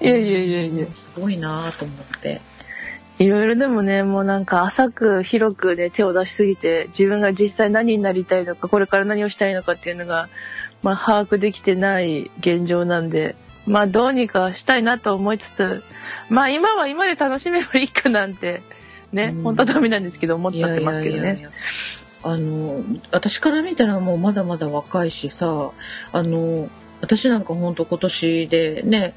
[0.01, 0.87] いやいやいやいや。
[0.93, 2.39] すごいなぁと思って。
[3.19, 10.29] いろいろでもねもうなんか浅く広くね手を出しすぎて自分が実際何になりたいのかこれから何をしたいのかっていうのが
[10.83, 13.35] まあ把握できてない現状なんで
[13.67, 15.83] まあどうにかしたいなと思いつつ
[16.29, 18.61] まあ今は今で楽しめばいいかなんて
[19.11, 21.39] ね、うん本当はダメなんですけど思っちゃってますけどね。
[21.41, 21.49] や。
[22.25, 25.71] あの、私から見たらもうまだまだ若いしさ、
[26.11, 26.69] あの、
[27.01, 29.15] 私なんかほんと今年でね、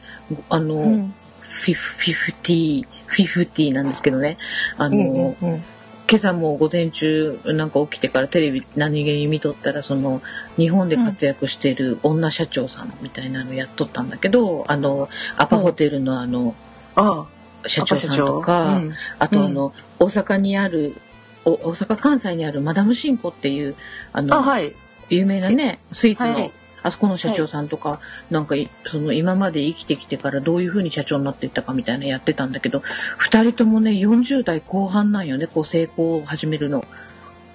[0.49, 1.15] あの、うん。
[1.43, 4.38] フィフ、ティー、フィフティーなんですけどね、
[4.79, 5.65] あの、うんうんうん。
[6.09, 10.21] 今朝も午前中なんか起きてからテレビ何気に見とったらその
[10.57, 16.55] 日本で活躍している女社長さんみたいなのやっとったんだけど、あのアパホテルのあの
[16.97, 17.27] あ
[17.67, 18.93] 社長さんとか、うん。
[19.19, 21.12] あとあの、大阪にあるお
[21.44, 23.74] 大阪関西にあるマダムシンコっていう
[24.12, 24.74] あのあはい。
[25.09, 26.52] 有名なねスイーツの、はい。
[26.83, 28.00] あそこの社長さんとか、
[28.31, 32.83] なんかいその今まで生きてきてからどういう風に社長になっていったかみたいなのやってたんだけど
[33.20, 36.85] 2人ともね40代後半なんよねこう成功を始めるの。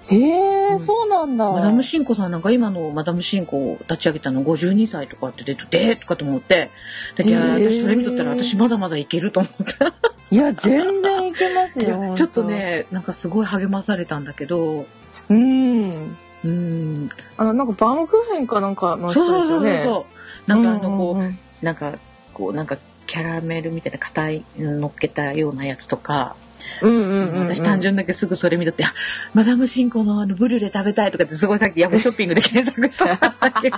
[0.09, 0.79] へえ、うん。
[0.79, 1.51] そうなんだ。
[1.51, 6.71] マダムシンコさんなんか今のマダムシンコを立ち上げたの52歳とかって出ててえーとかと思って。
[7.15, 9.93] だけど私それ見とったら私まだまだいけると思った。
[10.29, 14.85] いや全然いけますよちょっとねなんかすごい励まされたんだけど。
[15.29, 16.17] うん。
[16.43, 17.09] うん。
[17.37, 20.05] あのなんかバームクーヘンかなんかのそうそうそうそう人ですよねそ
[20.47, 20.49] う。
[20.49, 21.35] なんかあのこう、うんうんうん。
[21.61, 21.93] なんか
[22.33, 26.35] こうなんかキャラメルみたいな硬いの乗っけたようなやつとか、
[26.81, 27.47] うんうんうんうん。
[27.47, 28.87] 私単純だけすぐそれ見とって「あ
[29.33, 33.77] マダムシンコのあのブリュレ食べたい」とかってすごいさっきヤフーショッピングで検索したんだけど。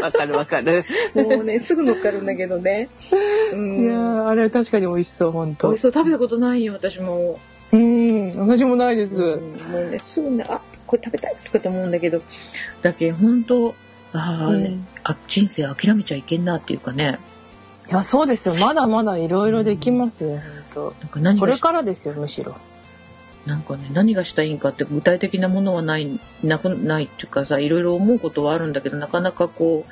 [0.00, 0.84] わかるわかる。
[1.14, 2.88] もうねすぐ乗っかるんだけどね、
[3.52, 7.40] ういん、やーあれ確かに美味しそう本美当味しそう食べたことないよ私も、
[7.72, 12.22] うん私もないです、うんもうねすぐねあこれ食べたいとかって思うんだけど。
[12.82, 13.74] だけど本当
[14.12, 14.86] あー、ねうん。
[15.02, 17.18] あ人生諦めちゃいけんなっていうかね
[17.88, 18.54] いやそうですよ。
[18.54, 20.38] まだまだいろいろできますよ
[20.74, 22.56] 本なんかこれからですよむしろ。
[23.46, 29.86] なんかね何がしたいんかって具体的なものはないなくないっていうかさいろいろ思うことはあるんだけどなかなかこ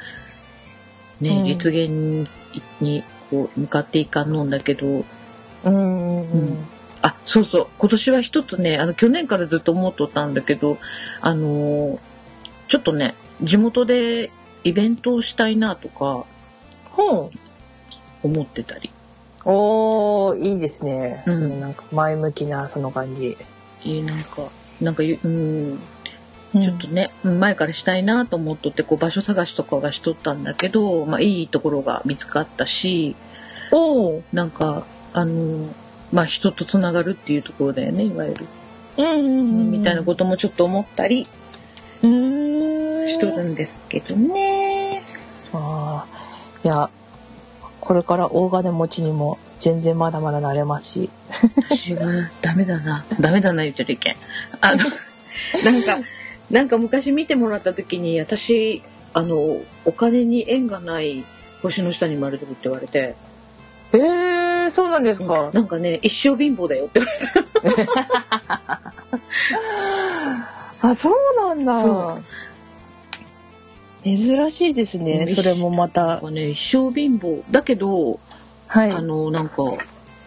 [1.21, 1.45] うね、うん。
[1.47, 2.29] 実現に
[2.81, 4.87] にこう向かっていかんのんだけど。
[4.87, 5.05] うん
[5.65, 6.17] うん。
[6.17, 6.67] うん。
[7.01, 7.67] あそうそう。
[7.79, 10.79] 今年は一つねあの去年からずっと思っとったんだけど
[11.23, 11.99] あのー
[12.69, 14.33] ちょっとね地元で
[14.65, 16.27] イベントをしたいなとか。
[16.91, 17.46] ほう
[18.27, 18.91] 思ってたり。
[19.45, 21.61] おーいいですね、うん。
[21.61, 23.37] なんか前向きなその感じ、
[23.83, 24.23] えーなんか
[24.81, 25.79] なんかゆうん。
[26.53, 33.15] ちょっとね、うん前からしたいなと思っとってこう場所探しとかはしとったんだけど、まあ、いいところが見つかったし
[33.73, 34.23] おー。
[34.33, 35.69] なんかあの
[36.13, 38.47] まあ人とつながるっていうところだよねいわゆる、
[38.97, 41.27] うんうんうんみたいなこともちょっと思ったり
[42.03, 43.09] うーん。
[43.09, 45.03] しとるんですけどね。
[45.53, 46.07] ああ
[46.65, 46.91] いや
[47.87, 51.11] これから大金持ちにも全然まだまだなれますし。
[51.69, 53.05] 私はダメだな。
[53.21, 54.17] ダメだな言ってる意見
[54.61, 54.83] あの
[55.65, 56.09] なんか
[56.51, 58.83] なんか昔見てもらった時に私
[59.15, 61.25] あのお金に縁がない
[61.63, 63.15] 星の下に丸るって言われて。
[63.93, 67.87] えー、そうなんですか、なんかね、一生貧乏だよって言われ
[70.91, 71.81] あそうなんだ。
[71.81, 72.19] そ
[74.07, 76.21] 珍しいですねうんそれもまた。
[76.31, 77.43] ね、一生貧乏。
[77.51, 78.21] だけど、
[78.69, 79.57] はいあの、なんか、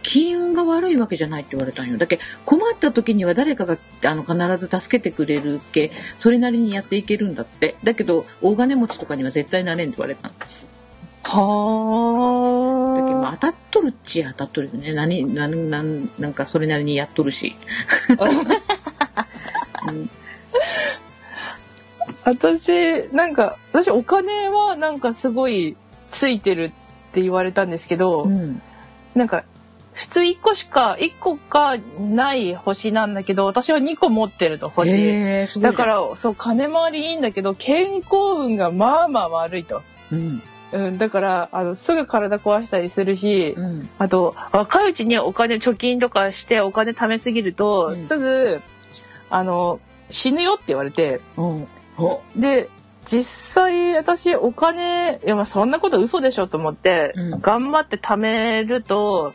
[0.02, 1.98] 金運が悪いわけじゃないって言われたんよ。
[1.98, 7.76] だけ困った時には誰かがあの必ず助けてくれるけ、それなりにやっていけるんだって。
[7.84, 10.66] だけど、大金持ちとかには絶対なれんって言われたんです。
[11.24, 14.94] だけど、まあは当たっとるっちゃ当たっとるよね。
[14.94, 15.70] 何、なん、
[16.18, 17.56] なん、かそれなりにやっとるし。
[19.88, 20.10] うん
[20.52, 21.09] あ
[22.24, 25.76] 私なんか私お金はなんかすごい
[26.08, 26.72] ついてるっ
[27.12, 28.62] て言われたんですけど、うん。
[29.16, 29.44] なんか
[29.94, 40.42] 普通1個しか1個かない星なんだけど私は2個持ってると星、だからそう金回りいいんだけど健康運がまあまあ悪いと、うん。
[40.72, 43.90] うん、だからあのすぐ体壊したりするし、うん。
[43.98, 48.62] あと若いうちにお金貯金とかしてお金貯めすぎると、うんすぐ
[49.32, 49.80] あの
[50.10, 51.68] 死ぬよって言われてうん。
[52.00, 52.70] おで
[53.06, 57.42] 実際私お金いやまあそんなこと嘘でしょと思って、うん。
[57.42, 59.34] 頑張って貯めると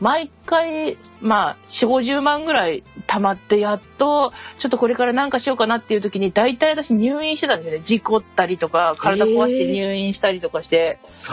[0.00, 7.84] 毎回まあ4 5 0万ぐらい貯まってやっとちょっとこれから何かしようかなっていう時に大体私入院してたんですよね。
[7.84, 11.32] 事故ったりとか体壊して入院したりとかして、そ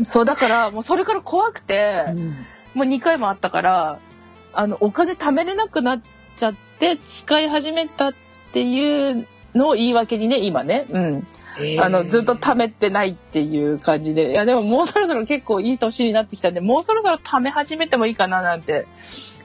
[0.00, 0.04] う。
[0.04, 2.46] そうだからもうそれから怖くて、うん。
[2.74, 3.98] もう2回もあったから
[4.52, 6.00] あのお金貯めれなくなっ
[6.36, 8.14] ちゃって使い始めたっ
[8.52, 11.26] ていうのを言い訳にね今ね、うん、
[11.80, 14.30] あのずっと貯めてないっていう感じで。
[14.30, 18.86] いやでももうそろそろ結構いい年になってきたんでもうそろそろ貯め始めてもいいかななんて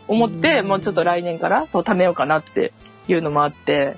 [0.08, 0.68] 思ってうん。
[0.68, 2.72] もうちょっと来年からそう貯めようかなって
[3.08, 3.98] いうのもあって。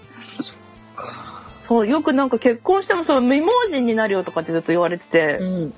[1.61, 5.73] そうよくなんか結婚してもそう未亡人になるよとかってずっと言われてて、うん。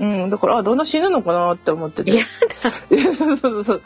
[0.00, 2.12] うん、だからあだんだん死ぬのかなって思ってて。
[2.12, 2.24] いや
[3.14, 3.82] そうそうそう。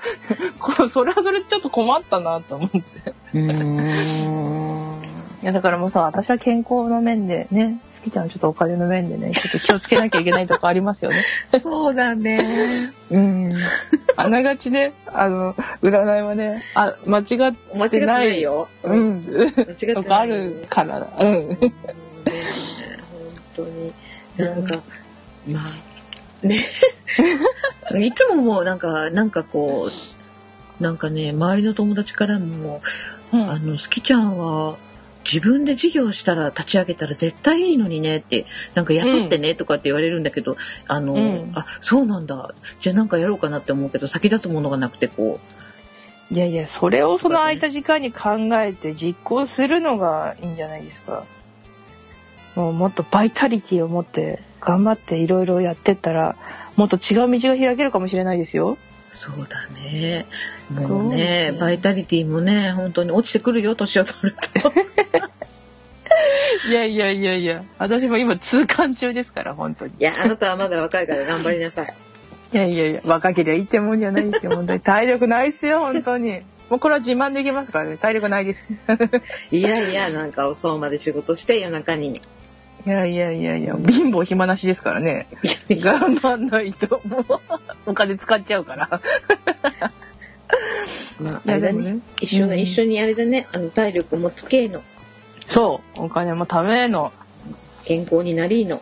[0.61, 2.81] こそれはそれちょっと困ったなと思って。
[3.35, 5.08] う。
[5.41, 11.23] いやだからもうさ私は健康の面でね好きちゃんはちょっとお金の面でねちょっと気をつけなきゃいけないとこありますよね
[11.63, 12.93] そうだね。
[13.11, 13.53] うん
[14.17, 18.69] あながちねあの占いはねあ間違ってない間違ってないよ。
[18.83, 19.95] うん間違ってない。
[19.95, 21.57] とかあるからうんうん。
[21.57, 21.71] 本
[23.57, 23.93] 当に。
[24.37, 24.81] なんか、
[25.49, 26.65] まあ、ね。
[28.07, 32.81] いつももうなんか、なんかこう、なんかね、周りの友達からも、
[33.33, 34.77] うんあの、好きちゃんは、
[35.31, 40.57] 自分で事業したら立ち上げたら絶対いいのにねってなんか雇ってねとかって言われるんだけど、
[40.87, 41.53] あの、うん。
[41.55, 42.55] あそうなんだ。
[42.81, 45.39] じゃあなんかやろうかなって思うけど先立つものがなくてこ
[46.31, 51.25] いやいや、それをその空いた時間に考えて実行するのがいいんじゃないですか。
[52.55, 56.37] もうもっとバイタリティを持って頑張っていろいろやってったら、
[56.77, 58.73] もっと違う道が開けるかもしれないですよ。
[58.73, 58.79] う
[59.11, 60.27] そうだね。
[60.71, 61.59] もうねすね。
[61.59, 64.73] バイタリティもね本当に落ちてくるよ年を取ると
[66.69, 69.93] いやいやいやいや、私も今痛感中ですから、本当に。
[69.99, 71.95] いやあなたはまだ若いから頑張りなさい
[72.53, 74.81] いやいやいや、若けりゃいいってもんじゃないですよ、本当に。
[74.81, 76.43] 体力ないっすよ、本当に。
[76.71, 78.73] もうこれは自慢できますからね、体力ないです。
[79.51, 82.15] いやいやなんか遅うまで仕事して夜中に
[82.87, 85.27] いやいやいやいや、貧乏暇なしですからね。
[85.71, 87.25] 頑張んないと、もう、
[87.87, 89.01] お金使っちゃうから。
[91.21, 94.83] まあ、あれだね一緒に、うん一緒にあれだねあの体力もつけの
[95.49, 97.13] そう、お金もための、
[97.85, 98.79] 健康になりの。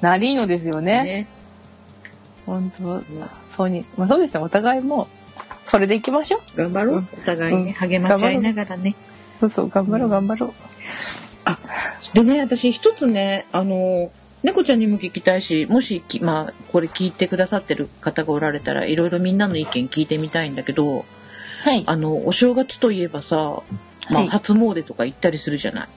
[0.00, 1.04] なりのですよね。
[1.04, 1.26] ね。
[2.46, 5.06] 本当、そうに、まあそうですね、お互いもう、
[5.64, 6.56] それでいきましょう。
[6.56, 7.02] 頑張ろう、うん。
[7.02, 8.96] お互いに励まし合いながらね、
[9.40, 10.52] そうそう、頑張ろう、頑張ろう。
[12.14, 14.10] でね私一つねあの
[14.42, 21.04] 猫ちゃんにも聞きたいしもしきまあこれ聞いてくださってる方がおられたらいろいろみんなの意見聞いてみたいんだけど
[21.62, 21.84] はい。
[21.86, 23.62] あのお正月といえばさ、
[24.08, 24.28] まあ、はい。
[24.28, 25.80] 初詣とか行ったりするじゃない。
[25.82, 25.90] はい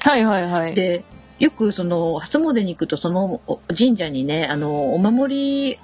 [0.00, 0.74] はいはい。
[0.74, 1.04] で
[1.38, 5.78] よくその初詣に行くとそのお神社にねあのお守り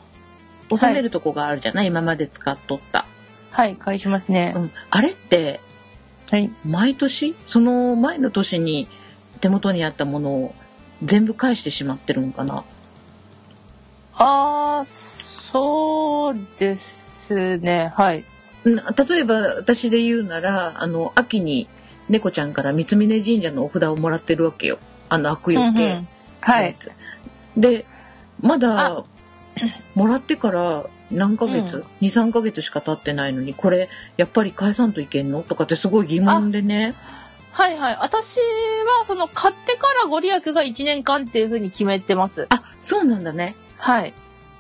[0.70, 3.06] 納めるとこがあるじゃない、今まで使っとった、
[3.50, 4.58] はい、返しますねう。
[4.60, 5.60] ん、あれって
[6.30, 6.50] はい。
[6.64, 7.34] 毎年？
[7.44, 8.88] その前の年に
[9.40, 10.54] 手元にあったものを
[11.02, 12.64] 全部返してしまってるんかな？
[14.14, 18.24] あー、そうですね、はい。
[18.64, 21.68] うん例えば私で言うならあの秋に
[22.08, 24.78] 猫ちゃんから三峯神社のお札をもらってるわけよ。
[25.08, 26.08] あの悪よけ、うんうん。
[26.40, 26.76] はい。
[27.56, 27.84] で
[28.40, 29.04] まだ
[29.94, 31.84] もらってから何ヶ月、うん。
[32.06, 35.42] 23ヶ月しか経ってないのにこれやっぱり返さんといけんの？
[35.42, 36.94] とかってすごい疑問でね。
[37.54, 37.98] はいはい。
[38.00, 42.46] 私は、その、買ってからご利益が1年間っていう風に決めてます。
[42.50, 43.54] あそうなんだね。
[43.76, 44.12] はい。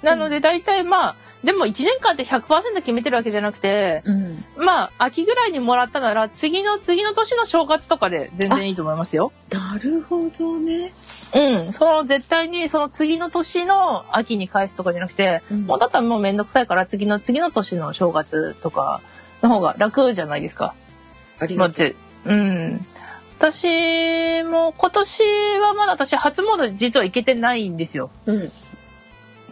[0.02, 9.30] なので、大体まあ、でも1年間って100%決めてるわけじゃなくて、うんまあ、秋ぐらいにもらったなら、次の次の年の正月とかで全然いいと思いますよ。
[9.50, 10.72] なるほどね、
[11.36, 11.72] うん。
[11.72, 19.02] その絶対にその次の年の秋に返すとかじゃなくて、うんもうだったらもうめんどくさいから次の次の年の正月とか
[19.42, 20.74] の方が楽じゃないですか。
[21.38, 22.86] ありがとううん。
[23.38, 25.22] 私も今年
[25.60, 28.10] はまだ私初詣実は行けてないんですよ。
[28.24, 28.52] うん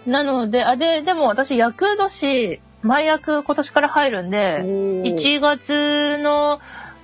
[0.07, 6.61] なので、あ、で、でも私厄年、前役今年から入るんで、1月の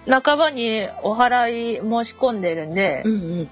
[0.08, 3.48] 半ばにお祓い申し込んでるんで、うんうん。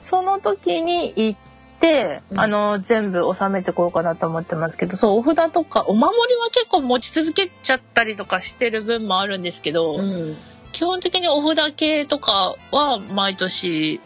[0.00, 1.38] その時に行っ
[1.78, 2.40] て、うん。
[2.40, 10.36] あの、全部収めてこようかなと思ってますけど、そう、お札とか、お守りは結構持ち続けちゃったりとかしてる分もあるんですけど、うん。
[10.72, 14.00] 基本的にお札系とかは毎年、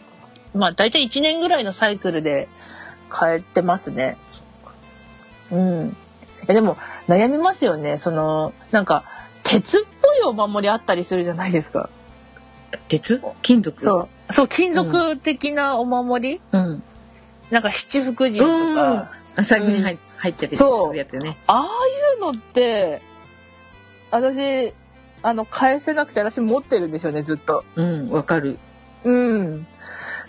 [0.53, 2.49] まあ大体1年ぐらいのサイクルで
[3.17, 4.17] 変えてますね。
[5.51, 5.97] うん。
[6.47, 6.77] えでも
[7.07, 7.97] 悩みますよね。
[7.97, 9.03] その、なんか、
[9.43, 11.89] 鉄っぽいお守りあったりするじゃないですか。
[12.89, 13.21] 鉄？
[13.41, 13.79] 金属？
[13.81, 14.33] そう。
[14.33, 16.83] そう、金属的なお守り、う、ん、
[17.49, 23.01] なんか七福神とか、あ財布に入,、入ってるそうやつねああいうのって、
[24.11, 24.73] 私、
[25.23, 27.63] あの、返せなくて私持ってるんですよね、ずっと。
[27.75, 28.57] うんわかる
[29.03, 29.67] うん。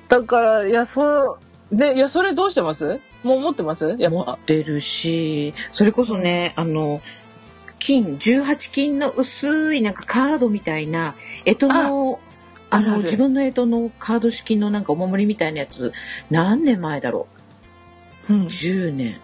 [0.09, 1.39] だから、いや、そ
[1.73, 3.01] う、で、いや、それどうしてます？
[3.23, 3.97] もう持ってます？
[3.99, 4.19] やっぱ。
[4.19, 7.01] 持ってるしそれこそねあの
[7.79, 11.15] 金18金の薄いなんかカードみたいな
[11.45, 12.21] 干支の
[12.71, 15.93] あの自分の干支のカード式のなんかお守りみたいなやつ
[16.31, 17.29] 何年前だろ
[18.31, 18.35] う？
[18.35, 18.47] うん。
[18.47, 19.21] 10年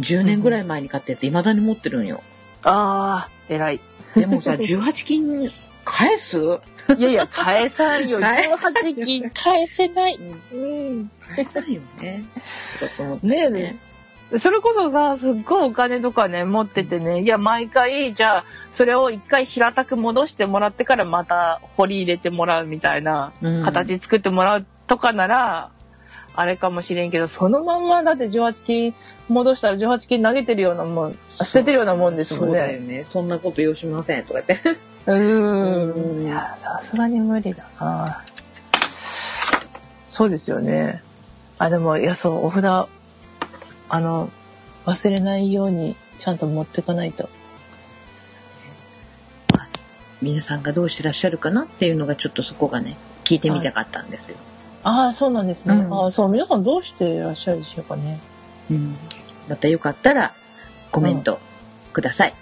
[0.00, 2.22] 10年ぐらい前に買ったやつ未だに持ってるんよ
[2.64, 3.80] ああ、偉い。
[4.16, 5.52] でもさ18金
[5.84, 6.58] 返す？
[6.96, 8.20] いやいや、返さんよ。
[8.20, 10.18] 返18金返せない。
[10.52, 11.10] うん。
[11.34, 12.24] 返さんよね
[13.22, 13.76] ねえね
[14.38, 25.70] それこそさ、すっごいお金とかね、持っててね、いや、毎回、じゃあ、それを一回平たく戻してもらってからまた掘り入れてもらうみたいなうん形作ってもらうとかなら、
[26.34, 28.94] あれかもしれんけど、そのまんまだって18金
[29.28, 32.98] 戻したら18金投げてるようなもん、捨ててるようなもんですもそんうだよね。
[32.98, 34.76] ねそんなことよしませんとか言って
[35.06, 36.22] ううんーん。
[36.24, 38.22] いや、さすがに無理だな。
[40.10, 41.02] そうですよね。
[41.58, 42.64] あ、でも、いや、そう、お札、
[43.88, 44.30] あの、
[44.84, 47.28] 忘れないようにちゃんと持ってかないと。
[50.22, 54.38] 皆さんがどうしてらっしゃるかなっていうのがちょっとそこがね、聞いてみたかったんですよ。
[54.82, 55.74] ああ、そうなんですね。
[55.74, 58.18] うんああ、そう、皆さんどうしていらっしゃるでしょうかね。
[58.70, 58.96] うん。
[59.48, 60.32] またよかったら
[60.90, 61.38] コメント
[61.92, 62.34] ください。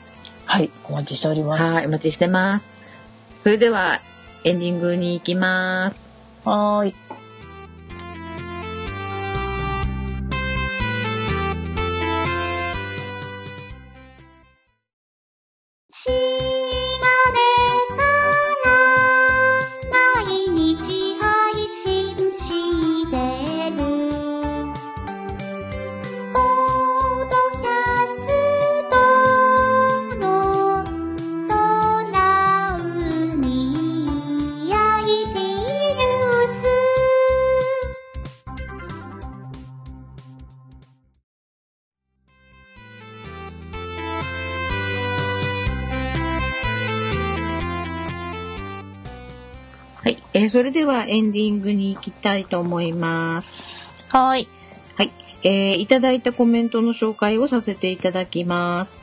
[0.47, 1.63] はい、お待ちしております。
[1.63, 2.69] はい、お待ちしてます。
[3.41, 4.01] それでは
[4.45, 6.01] エンディングに行きます。
[6.45, 6.95] はーい。
[50.45, 53.49] えーそれではエンディングに行きたいと思います。
[54.15, 54.49] はーい。
[54.97, 58.95] はい、えーいただいたコメントの紹介をさせていただきます。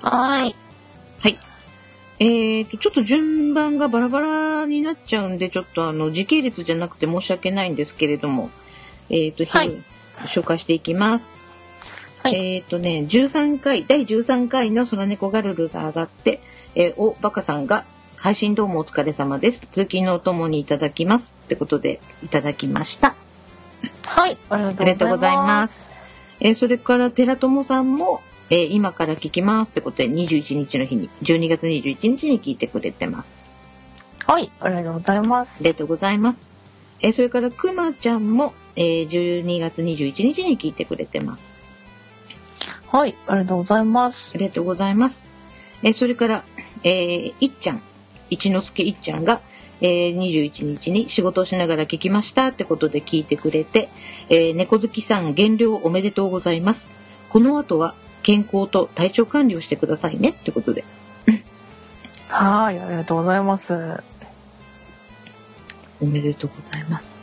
[0.00, 0.56] はーい。
[1.20, 1.38] はい。
[2.20, 4.20] えーと、ちょっと順番がバラバ
[4.62, 8.50] ラになっちゃうんで、ちょっとあの、時系列じゃなくて申し訳ないんですけれども、
[9.10, 9.82] えーと、はい
[10.26, 11.26] 紹介していきます。
[12.22, 16.40] はいえーとね、13回、第13回の空猫ガルルが上がって、
[16.74, 17.84] えーお、バカさんが、
[18.20, 19.60] 配信どうもお疲れ様です。
[19.66, 21.36] 通勤のお供にいただきます。
[21.44, 23.14] ってことで、いただきました。
[24.02, 24.38] はい。
[24.50, 25.88] ありがとうございます。
[26.40, 33.44] えーそれから、寺友さんも、えー今から聞きますってことで、21日の日に、12月21日に聞いてくれてます。
[34.26, 34.50] はい。
[34.58, 35.62] ありがとうございますあ。
[35.62, 36.48] りがとうございます。
[37.00, 41.48] えーそれから、くまちゃんも、えー12月21日に聞いてくれてます。
[42.88, 43.16] はい。
[43.28, 44.32] ありがとうございます。
[44.34, 45.24] ありがとうございます。
[45.84, 46.44] えーそれから、
[46.82, 47.82] えーいっちゃん、
[48.30, 49.40] 一之輔いっちゃんが、
[49.80, 53.88] えー21日に仕事をしながら聞きましたってことで聞いてくれて、
[54.28, 56.90] えー猫好きさん減量おめでとうございます。
[57.28, 60.84] この後は健康と体調管理をしてくださいねってことで。
[62.28, 62.80] はーい。
[62.80, 64.02] ありがとうございます。
[66.00, 67.18] おめでとうございます。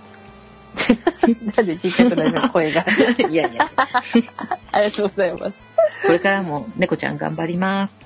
[1.56, 2.86] なんでちっちゃくなるの声が。
[3.30, 3.72] いやいや、
[4.72, 5.54] ありがとうございます。
[6.06, 7.98] これからも猫ちゃん頑張ります。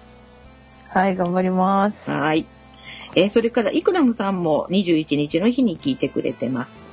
[0.90, 2.12] はい、頑張ります。
[2.12, 2.46] はい。
[3.16, 6.86] えーそれからイクラムさんも21日の日に聞いてくれてます。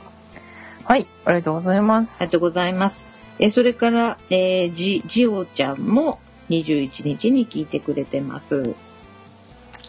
[0.85, 1.07] はい。
[1.25, 2.23] ありがとうございます。
[2.23, 3.07] ありがとうございます。
[3.39, 6.19] えーそれから、えージ、ジオちゃんも
[6.51, 8.75] 21日に聞いてくれてます。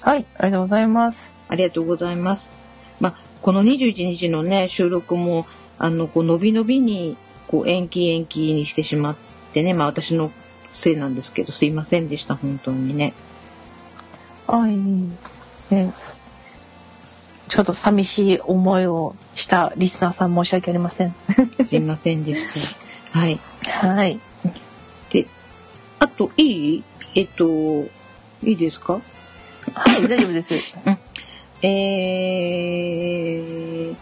[0.02, 0.26] はい。
[0.38, 1.34] ありがとうございます。
[1.48, 2.56] ありがとうございます。
[3.00, 5.46] まあ、この21日のね、収録も、
[5.80, 7.18] あの、こう、伸び伸びに、
[7.48, 9.16] こう、延期延期にしてしまっ
[9.54, 10.32] てね、まあ私の
[10.74, 13.14] せいなんですけど、すいませんでした、本当にね。
[14.48, 14.78] はい。
[14.78, 15.94] ね、
[17.50, 21.16] ちょっと寂しい思いをしたリスナーさん申し訳ありません。
[21.66, 22.42] すいませんでし
[23.14, 23.20] た。
[23.20, 23.40] はい。
[23.64, 24.20] はい。
[25.10, 25.28] で、
[26.00, 26.44] あと、い
[26.76, 26.84] い？
[27.16, 27.84] えっと、
[28.44, 29.00] いいですか？
[29.74, 30.54] はい、大丈夫です。
[31.62, 33.96] えー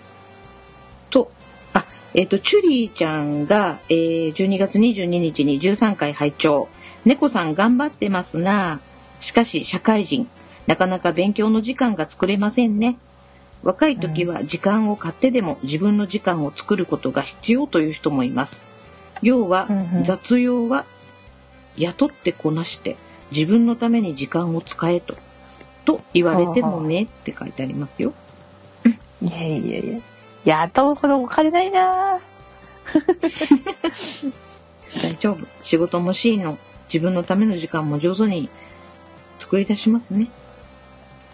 [1.09, 1.31] と、
[1.73, 6.67] あ、えっ、と、チュリーちゃんが、えー12月22日に13回拝聴
[7.05, 8.79] 猫さん頑張ってますな。
[9.21, 10.27] しかし、社会人、
[10.67, 12.97] なかなか勉強の時間が作れませんね。
[13.65, 18.63] 若い時は時間を買ってでも自分の時間を作ることが必要という人もいます。
[19.21, 19.67] 要は
[20.03, 20.85] 雑用は
[21.75, 22.95] 雇ってこなして
[23.31, 25.17] 自分のために時間を使えと。
[25.83, 28.13] と言われてもねって書いてありますよ。
[29.21, 30.01] いやいやい
[30.45, 30.63] や。
[30.63, 32.19] 雇うほどお金ないな
[35.01, 35.47] 大丈夫。
[35.63, 36.57] 仕事もしいの。
[36.87, 38.47] 自分のための時間も上手に
[39.39, 40.27] 作り出しますね。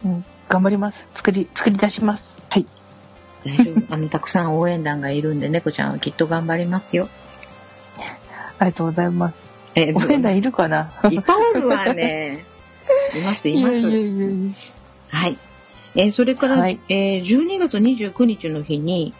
[0.05, 1.07] うん、頑張ります。
[1.13, 2.43] 作り、作り出します。
[2.49, 2.65] はい。
[3.45, 3.93] 大丈夫。
[3.93, 7.07] あの、 たくさん応援団がいるんで、猫ちゃんはきっと頑張りますよ。
[8.59, 9.35] ありがとうございます。
[9.75, 10.91] え応援団いるかな？
[11.09, 12.43] いっぱいおるわね。
[13.15, 13.75] います、います。
[13.77, 14.53] いやいやいや
[15.09, 15.37] はい。
[15.95, 19.13] えーそれから、はいえー12月29日の日に、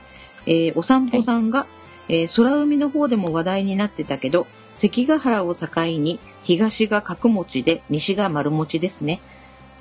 [0.45, 1.65] えーお散歩さんが、
[2.09, 9.21] えー空海の方でも話題になってたけど、関ヶ原を境に東が角餅で西が丸餅ですね。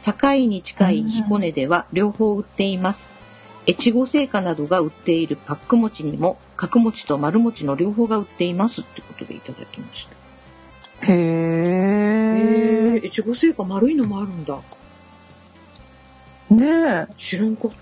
[0.03, 3.11] 境に近い彦根では両方売っています。
[3.67, 11.13] 越後製菓などが売っているパック餅にも角餅と丸餅の両方が売っていますってことでいただきました。
[11.13, 11.19] へへ
[12.97, 13.01] え。
[13.03, 14.59] え、越後製菓丸いのもあるんだ。
[16.51, 17.77] ね知らんかった。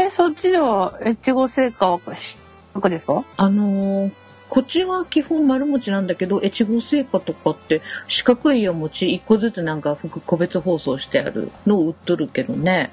[0.00, 0.06] え。
[0.06, 2.36] え、そっちでは、越後製菓はし、
[2.74, 3.24] どこですか？
[3.36, 4.12] あのー
[4.52, 12.90] こっちは基本丸餅なんだけど、越後製菓とかって四角いお餅一個ずつなんか複個別包装してあるのを売っとるけどね。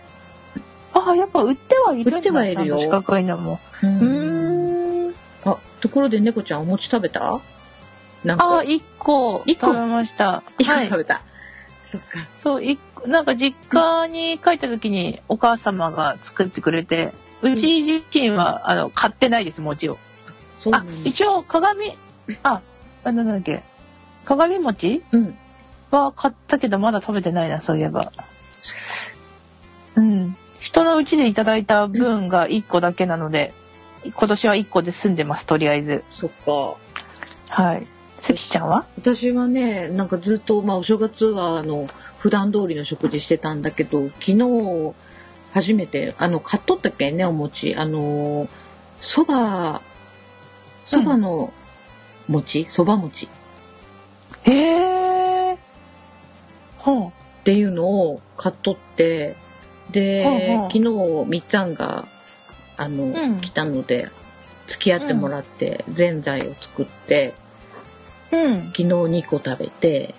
[0.93, 3.59] あ、やっぱ売ってはいる売ってはいるよ四角いのも。
[3.83, 5.13] うん。
[5.43, 7.41] あ、ところで猫ちゃんお餅食べた？
[8.23, 9.67] なんかあ、、一個一個？
[9.67, 10.43] 食べました。
[10.59, 10.95] 一個はい食。
[10.99, 11.21] べた。
[11.83, 12.07] そっか。
[12.41, 19.97] そう、一個、なんか実家に帰った時にお母様が作ってくれて、うち自身は、あの、買ってないです、餅を。
[20.59, 21.97] あそうなん、だ一応、鏡、
[22.43, 22.61] あ、
[23.03, 23.63] あなんだっけ、
[24.25, 25.03] 鏡餅？
[25.11, 25.37] うん。
[25.91, 28.11] は買ったけど、まだ食べてないな、そういえば。
[29.95, 30.35] うん。
[30.59, 33.53] 人のうちでいただいた分が1個だけなので、
[34.03, 36.03] 今年は1個で済んでます、とりあえず。
[36.11, 36.75] そっか。
[37.49, 37.87] はい。
[38.19, 38.85] せきちゃんは？
[38.97, 41.87] 私はね、なんかずっと、まあお正月はあの、
[42.17, 44.93] 普段通りの食事してたんだけど、昨日、
[45.53, 47.75] 初めて、あの、買っとったっけね、お餅。
[47.75, 48.47] あの、
[49.01, 49.81] そば、
[50.83, 51.53] そばの
[52.27, 52.67] 餅？
[52.69, 53.29] そば餅っ
[54.43, 55.57] へえ。
[56.77, 57.11] ほう。
[57.43, 59.35] ていうのを買っとって、
[59.91, 62.07] で、ほうほう昨日、みっちゃんが、
[62.77, 64.09] あの、うん来たので、
[64.67, 67.33] 付き合ってもらって、ぜんざいを作って、
[68.31, 68.65] うん。
[68.67, 70.13] 昨日2個食べて、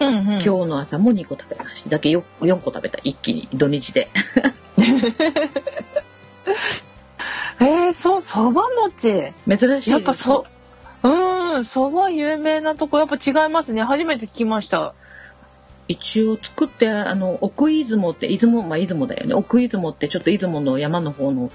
[0.00, 0.24] うん、うん。
[0.26, 1.90] 今日の朝も2個食べました。
[1.90, 4.08] だけど 4, 個食べた、一気に、土日で。
[7.60, 9.32] えー、そう、そば餅。
[9.46, 9.90] 珍しい。
[9.90, 10.46] やっぱそ、
[11.02, 13.82] うん、そば有名なとこやっぱ違いますね。
[13.82, 14.94] 初めて聞きました。
[15.86, 19.34] 一応作って、あの、奥出雲って、出雲、まあ出雲だよね。
[19.34, 21.50] 奥出雲ってちょっと出雲の山の方の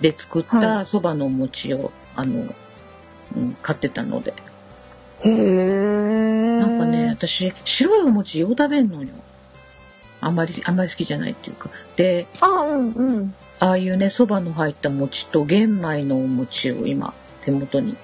[0.00, 2.54] で作っはたそばのお餅を、あの、
[3.36, 4.34] うん、買ってたので。
[5.24, 9.08] へなんかね、、私、白いお餅よう食べんのよ。
[10.20, 11.70] あんまり、あんまり好きじゃないっていうか。
[11.96, 13.34] で、あ、うん、うん。
[13.62, 17.96] ああいうね、そばの入った餅と玄米のお餅を今、手元に。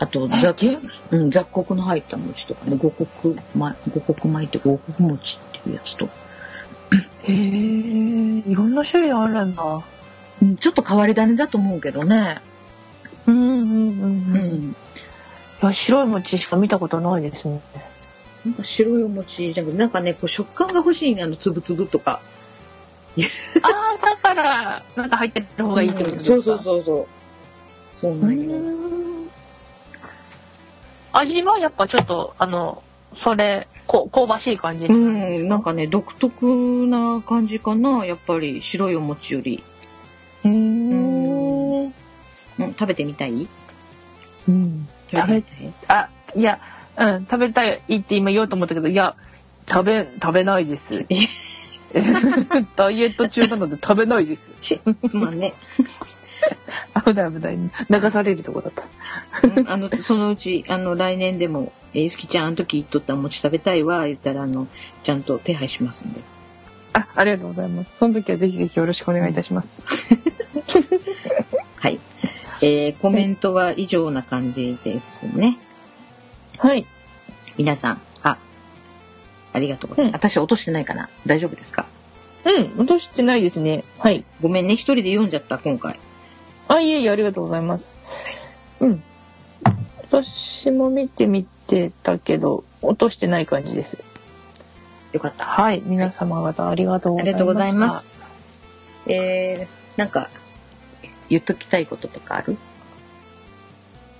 [0.00, 0.80] あと、えざげ
[1.12, 6.06] うん、雑穀の入った餅とかね、五穀米、五穀米って五穀餅っていうやつと。
[6.06, 6.10] へ
[7.28, 9.62] え、いろんな種類あるんだ。
[10.42, 12.40] うんちょっと変わり種だと思うけどね。
[13.28, 13.62] うん、うん、うん。
[13.62, 14.36] ううん。
[14.36, 14.76] いん。
[15.62, 17.60] や、白い餅しか見たことないですね。
[18.44, 22.20] なんか白いお餅じゃなくて、なんかね、こう食感が欲しいね、あの、つぶつぶとか。
[23.62, 27.06] ああ、だから、なんか入ってる方がいいってことですか、そうそうそうそう。
[27.94, 29.28] そううなん
[31.12, 32.82] 味はやっぱちょっと、あの、
[33.14, 34.86] それ、こ香ばしい感じ？
[34.88, 39.62] うん、なんかね、独特な感じかな、やっぱり白いお餅より。
[40.44, 41.84] うーん。
[41.86, 41.92] うん、
[42.58, 43.30] 食べてみたい？
[44.48, 44.88] うん。
[45.10, 45.72] 食べたい？
[45.86, 46.58] あ、いや、
[46.96, 49.14] うん、食べたいって今言おうと思ったけど、いや、
[49.68, 51.06] 食べ、食べないです。
[52.76, 54.50] ダイエット中なので食べないです。
[54.60, 55.54] し、すまんね。
[57.04, 57.58] 危ない危ない。
[57.90, 58.84] 流されるとこだった。
[59.48, 64.66] うんあの、そのうち、あの、来年でも、えー、すきちゃん、あの時言っとったお餅食べたいわ、言ったら、あの、
[65.02, 66.20] ちゃんと手配しますんで。
[66.92, 67.90] あ、ありがとうございます。
[67.98, 69.82] その時はぜひぜひよろしくお願いいたします。
[71.76, 72.00] はい。
[72.62, 75.58] えー、コメントは以上な感じですね。
[76.58, 76.86] はい。
[77.56, 78.00] 皆さん、
[79.54, 80.12] あ、ありがとうございます。
[80.12, 81.86] うん私落としてないかな大丈夫ですか？
[82.44, 83.84] うん、落としてないですね。
[83.98, 84.24] はい。
[84.42, 85.98] ごめんね、一人で読んじゃった、今回。
[86.68, 87.96] あ、いえいえ、ありがとうございます。
[88.80, 89.02] うん。
[90.10, 93.96] 私も見てみてたけど、落としてない感じです。
[95.12, 95.44] よかった。
[95.46, 95.82] はい。
[95.86, 97.32] 皆様方ありがとうございました。
[97.32, 98.16] ありがとうございます。
[99.06, 100.28] えー、なんか、
[101.30, 102.58] 言っときたいこととかある？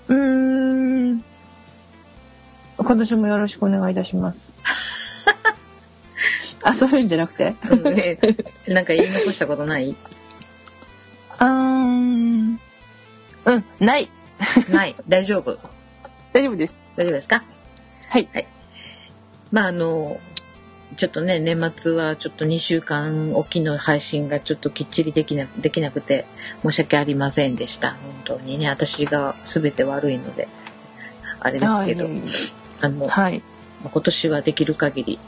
[0.09, 0.16] うー
[1.14, 1.24] ん。
[2.78, 4.53] 今年もよろしくお願いいたします。
[6.65, 7.55] あ、そういうんじゃなくて？
[7.71, 8.19] うんね
[8.67, 9.95] なんか言い残したことない？
[11.39, 12.61] あーん。
[13.45, 14.11] うん、ない。
[14.71, 14.97] ない。
[15.09, 15.59] 大丈夫。
[16.33, 16.77] 大丈夫です。
[16.97, 17.45] 大丈夫ですか？
[18.09, 18.29] はい。
[19.53, 20.19] まああの、
[20.97, 26.25] ちょっとね、年末はちょっと2週間おきの配信がちょっときっちりできなできなくて
[26.62, 27.91] 申し訳ありませんでした。
[27.91, 30.49] 本当にね、私が全て悪いので、
[31.41, 32.15] あれですけど、はい
[32.81, 33.43] あの、はい。
[33.93, 35.19] 今年はできる限り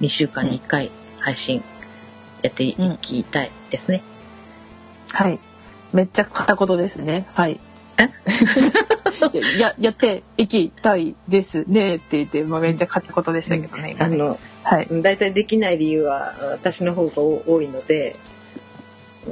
[0.00, 1.62] 2週間に1回配信
[2.42, 4.02] やっていきたいですね。
[5.12, 5.38] はい。
[5.92, 7.26] めっちゃ片言ですね。
[7.32, 7.60] はい。
[7.98, 8.10] え？
[9.58, 13.94] や、やっていきたいですねって言って、まあ、めっちゃ片言でしたけどね。
[13.98, 14.88] 今ねあの、はい。
[14.90, 18.14] 大体できない理由は私の方が多いので、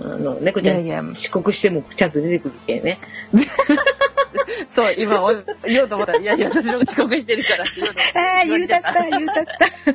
[0.02, 2.98] あの、猫ちゃんいやいや、遅刻してもちゃんと出てくるけね。
[4.66, 5.32] そう、今お
[5.66, 9.94] 言おうと思ったら、いやいや、私の遅刻してるからって言おうと思って ああ、言うたった、言うたった。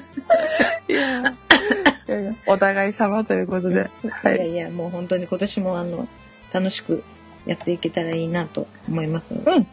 [0.88, 3.82] いやいやいやお互い様ということで。
[3.82, 4.38] はいい。
[4.39, 6.07] やいや、もう本当に今年もあの、
[6.51, 7.03] 楽しく
[7.45, 9.51] やっていけたらいいなと思いますので。
[9.51, 9.67] うん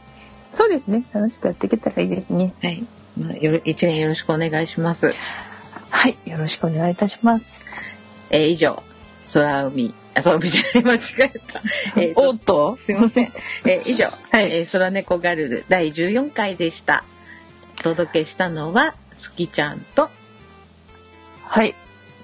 [0.55, 1.05] そうですね。
[1.13, 2.55] 楽しくやっていけたらいいですね。
[2.63, 2.87] はい。
[3.21, 5.13] まあ、よろ一年よろしくお願いします。
[5.91, 6.17] はい。
[6.25, 8.31] よろしくお願いいたします。
[8.33, 8.83] えー以上、
[9.35, 10.99] 空海、あ、空海じゃない、間違
[11.35, 11.61] えた。
[12.01, 12.77] えーとおっと？
[12.79, 13.33] すいません。
[13.67, 17.05] えー以上、はいえー空猫ガルル第14回でした。
[17.81, 20.09] お届けしたのは、すきちゃんと、
[21.49, 21.75] はい。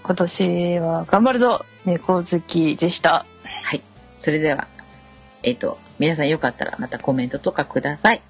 [0.02, 3.24] 今年は頑張るぞ猫好きでした。
[3.64, 3.80] はい。
[4.20, 4.66] それでは、
[5.42, 8.20] えっ、と、皆さんよかったらまたコメントとかください。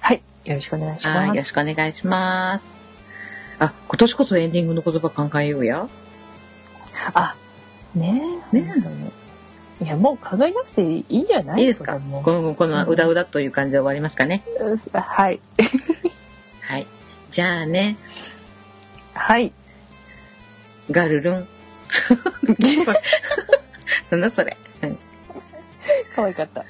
[0.00, 0.22] はい。
[0.44, 1.28] よろしくお願いしはい。
[1.28, 1.48] よろます。
[1.48, 2.64] しくお願いします。
[3.58, 5.88] あ、今年こそエンディングの言葉考えようや。
[7.14, 7.34] あ、
[7.94, 8.22] ね
[8.52, 8.56] え。
[8.60, 8.72] ね
[9.80, 9.84] え。
[9.84, 11.62] いや、もう考えなくていいんじゃない？
[11.62, 11.94] いいですか？
[11.94, 14.42] この、この、うだうだという感じで終わりますかね？
[14.60, 15.40] うはい。
[16.60, 16.86] はい。
[17.30, 17.96] じゃあね、
[19.14, 19.52] はい。
[20.90, 21.48] ガルルン。
[24.10, 24.56] なんだそれ。
[24.80, 24.96] はい
[26.14, 26.64] 可愛かった。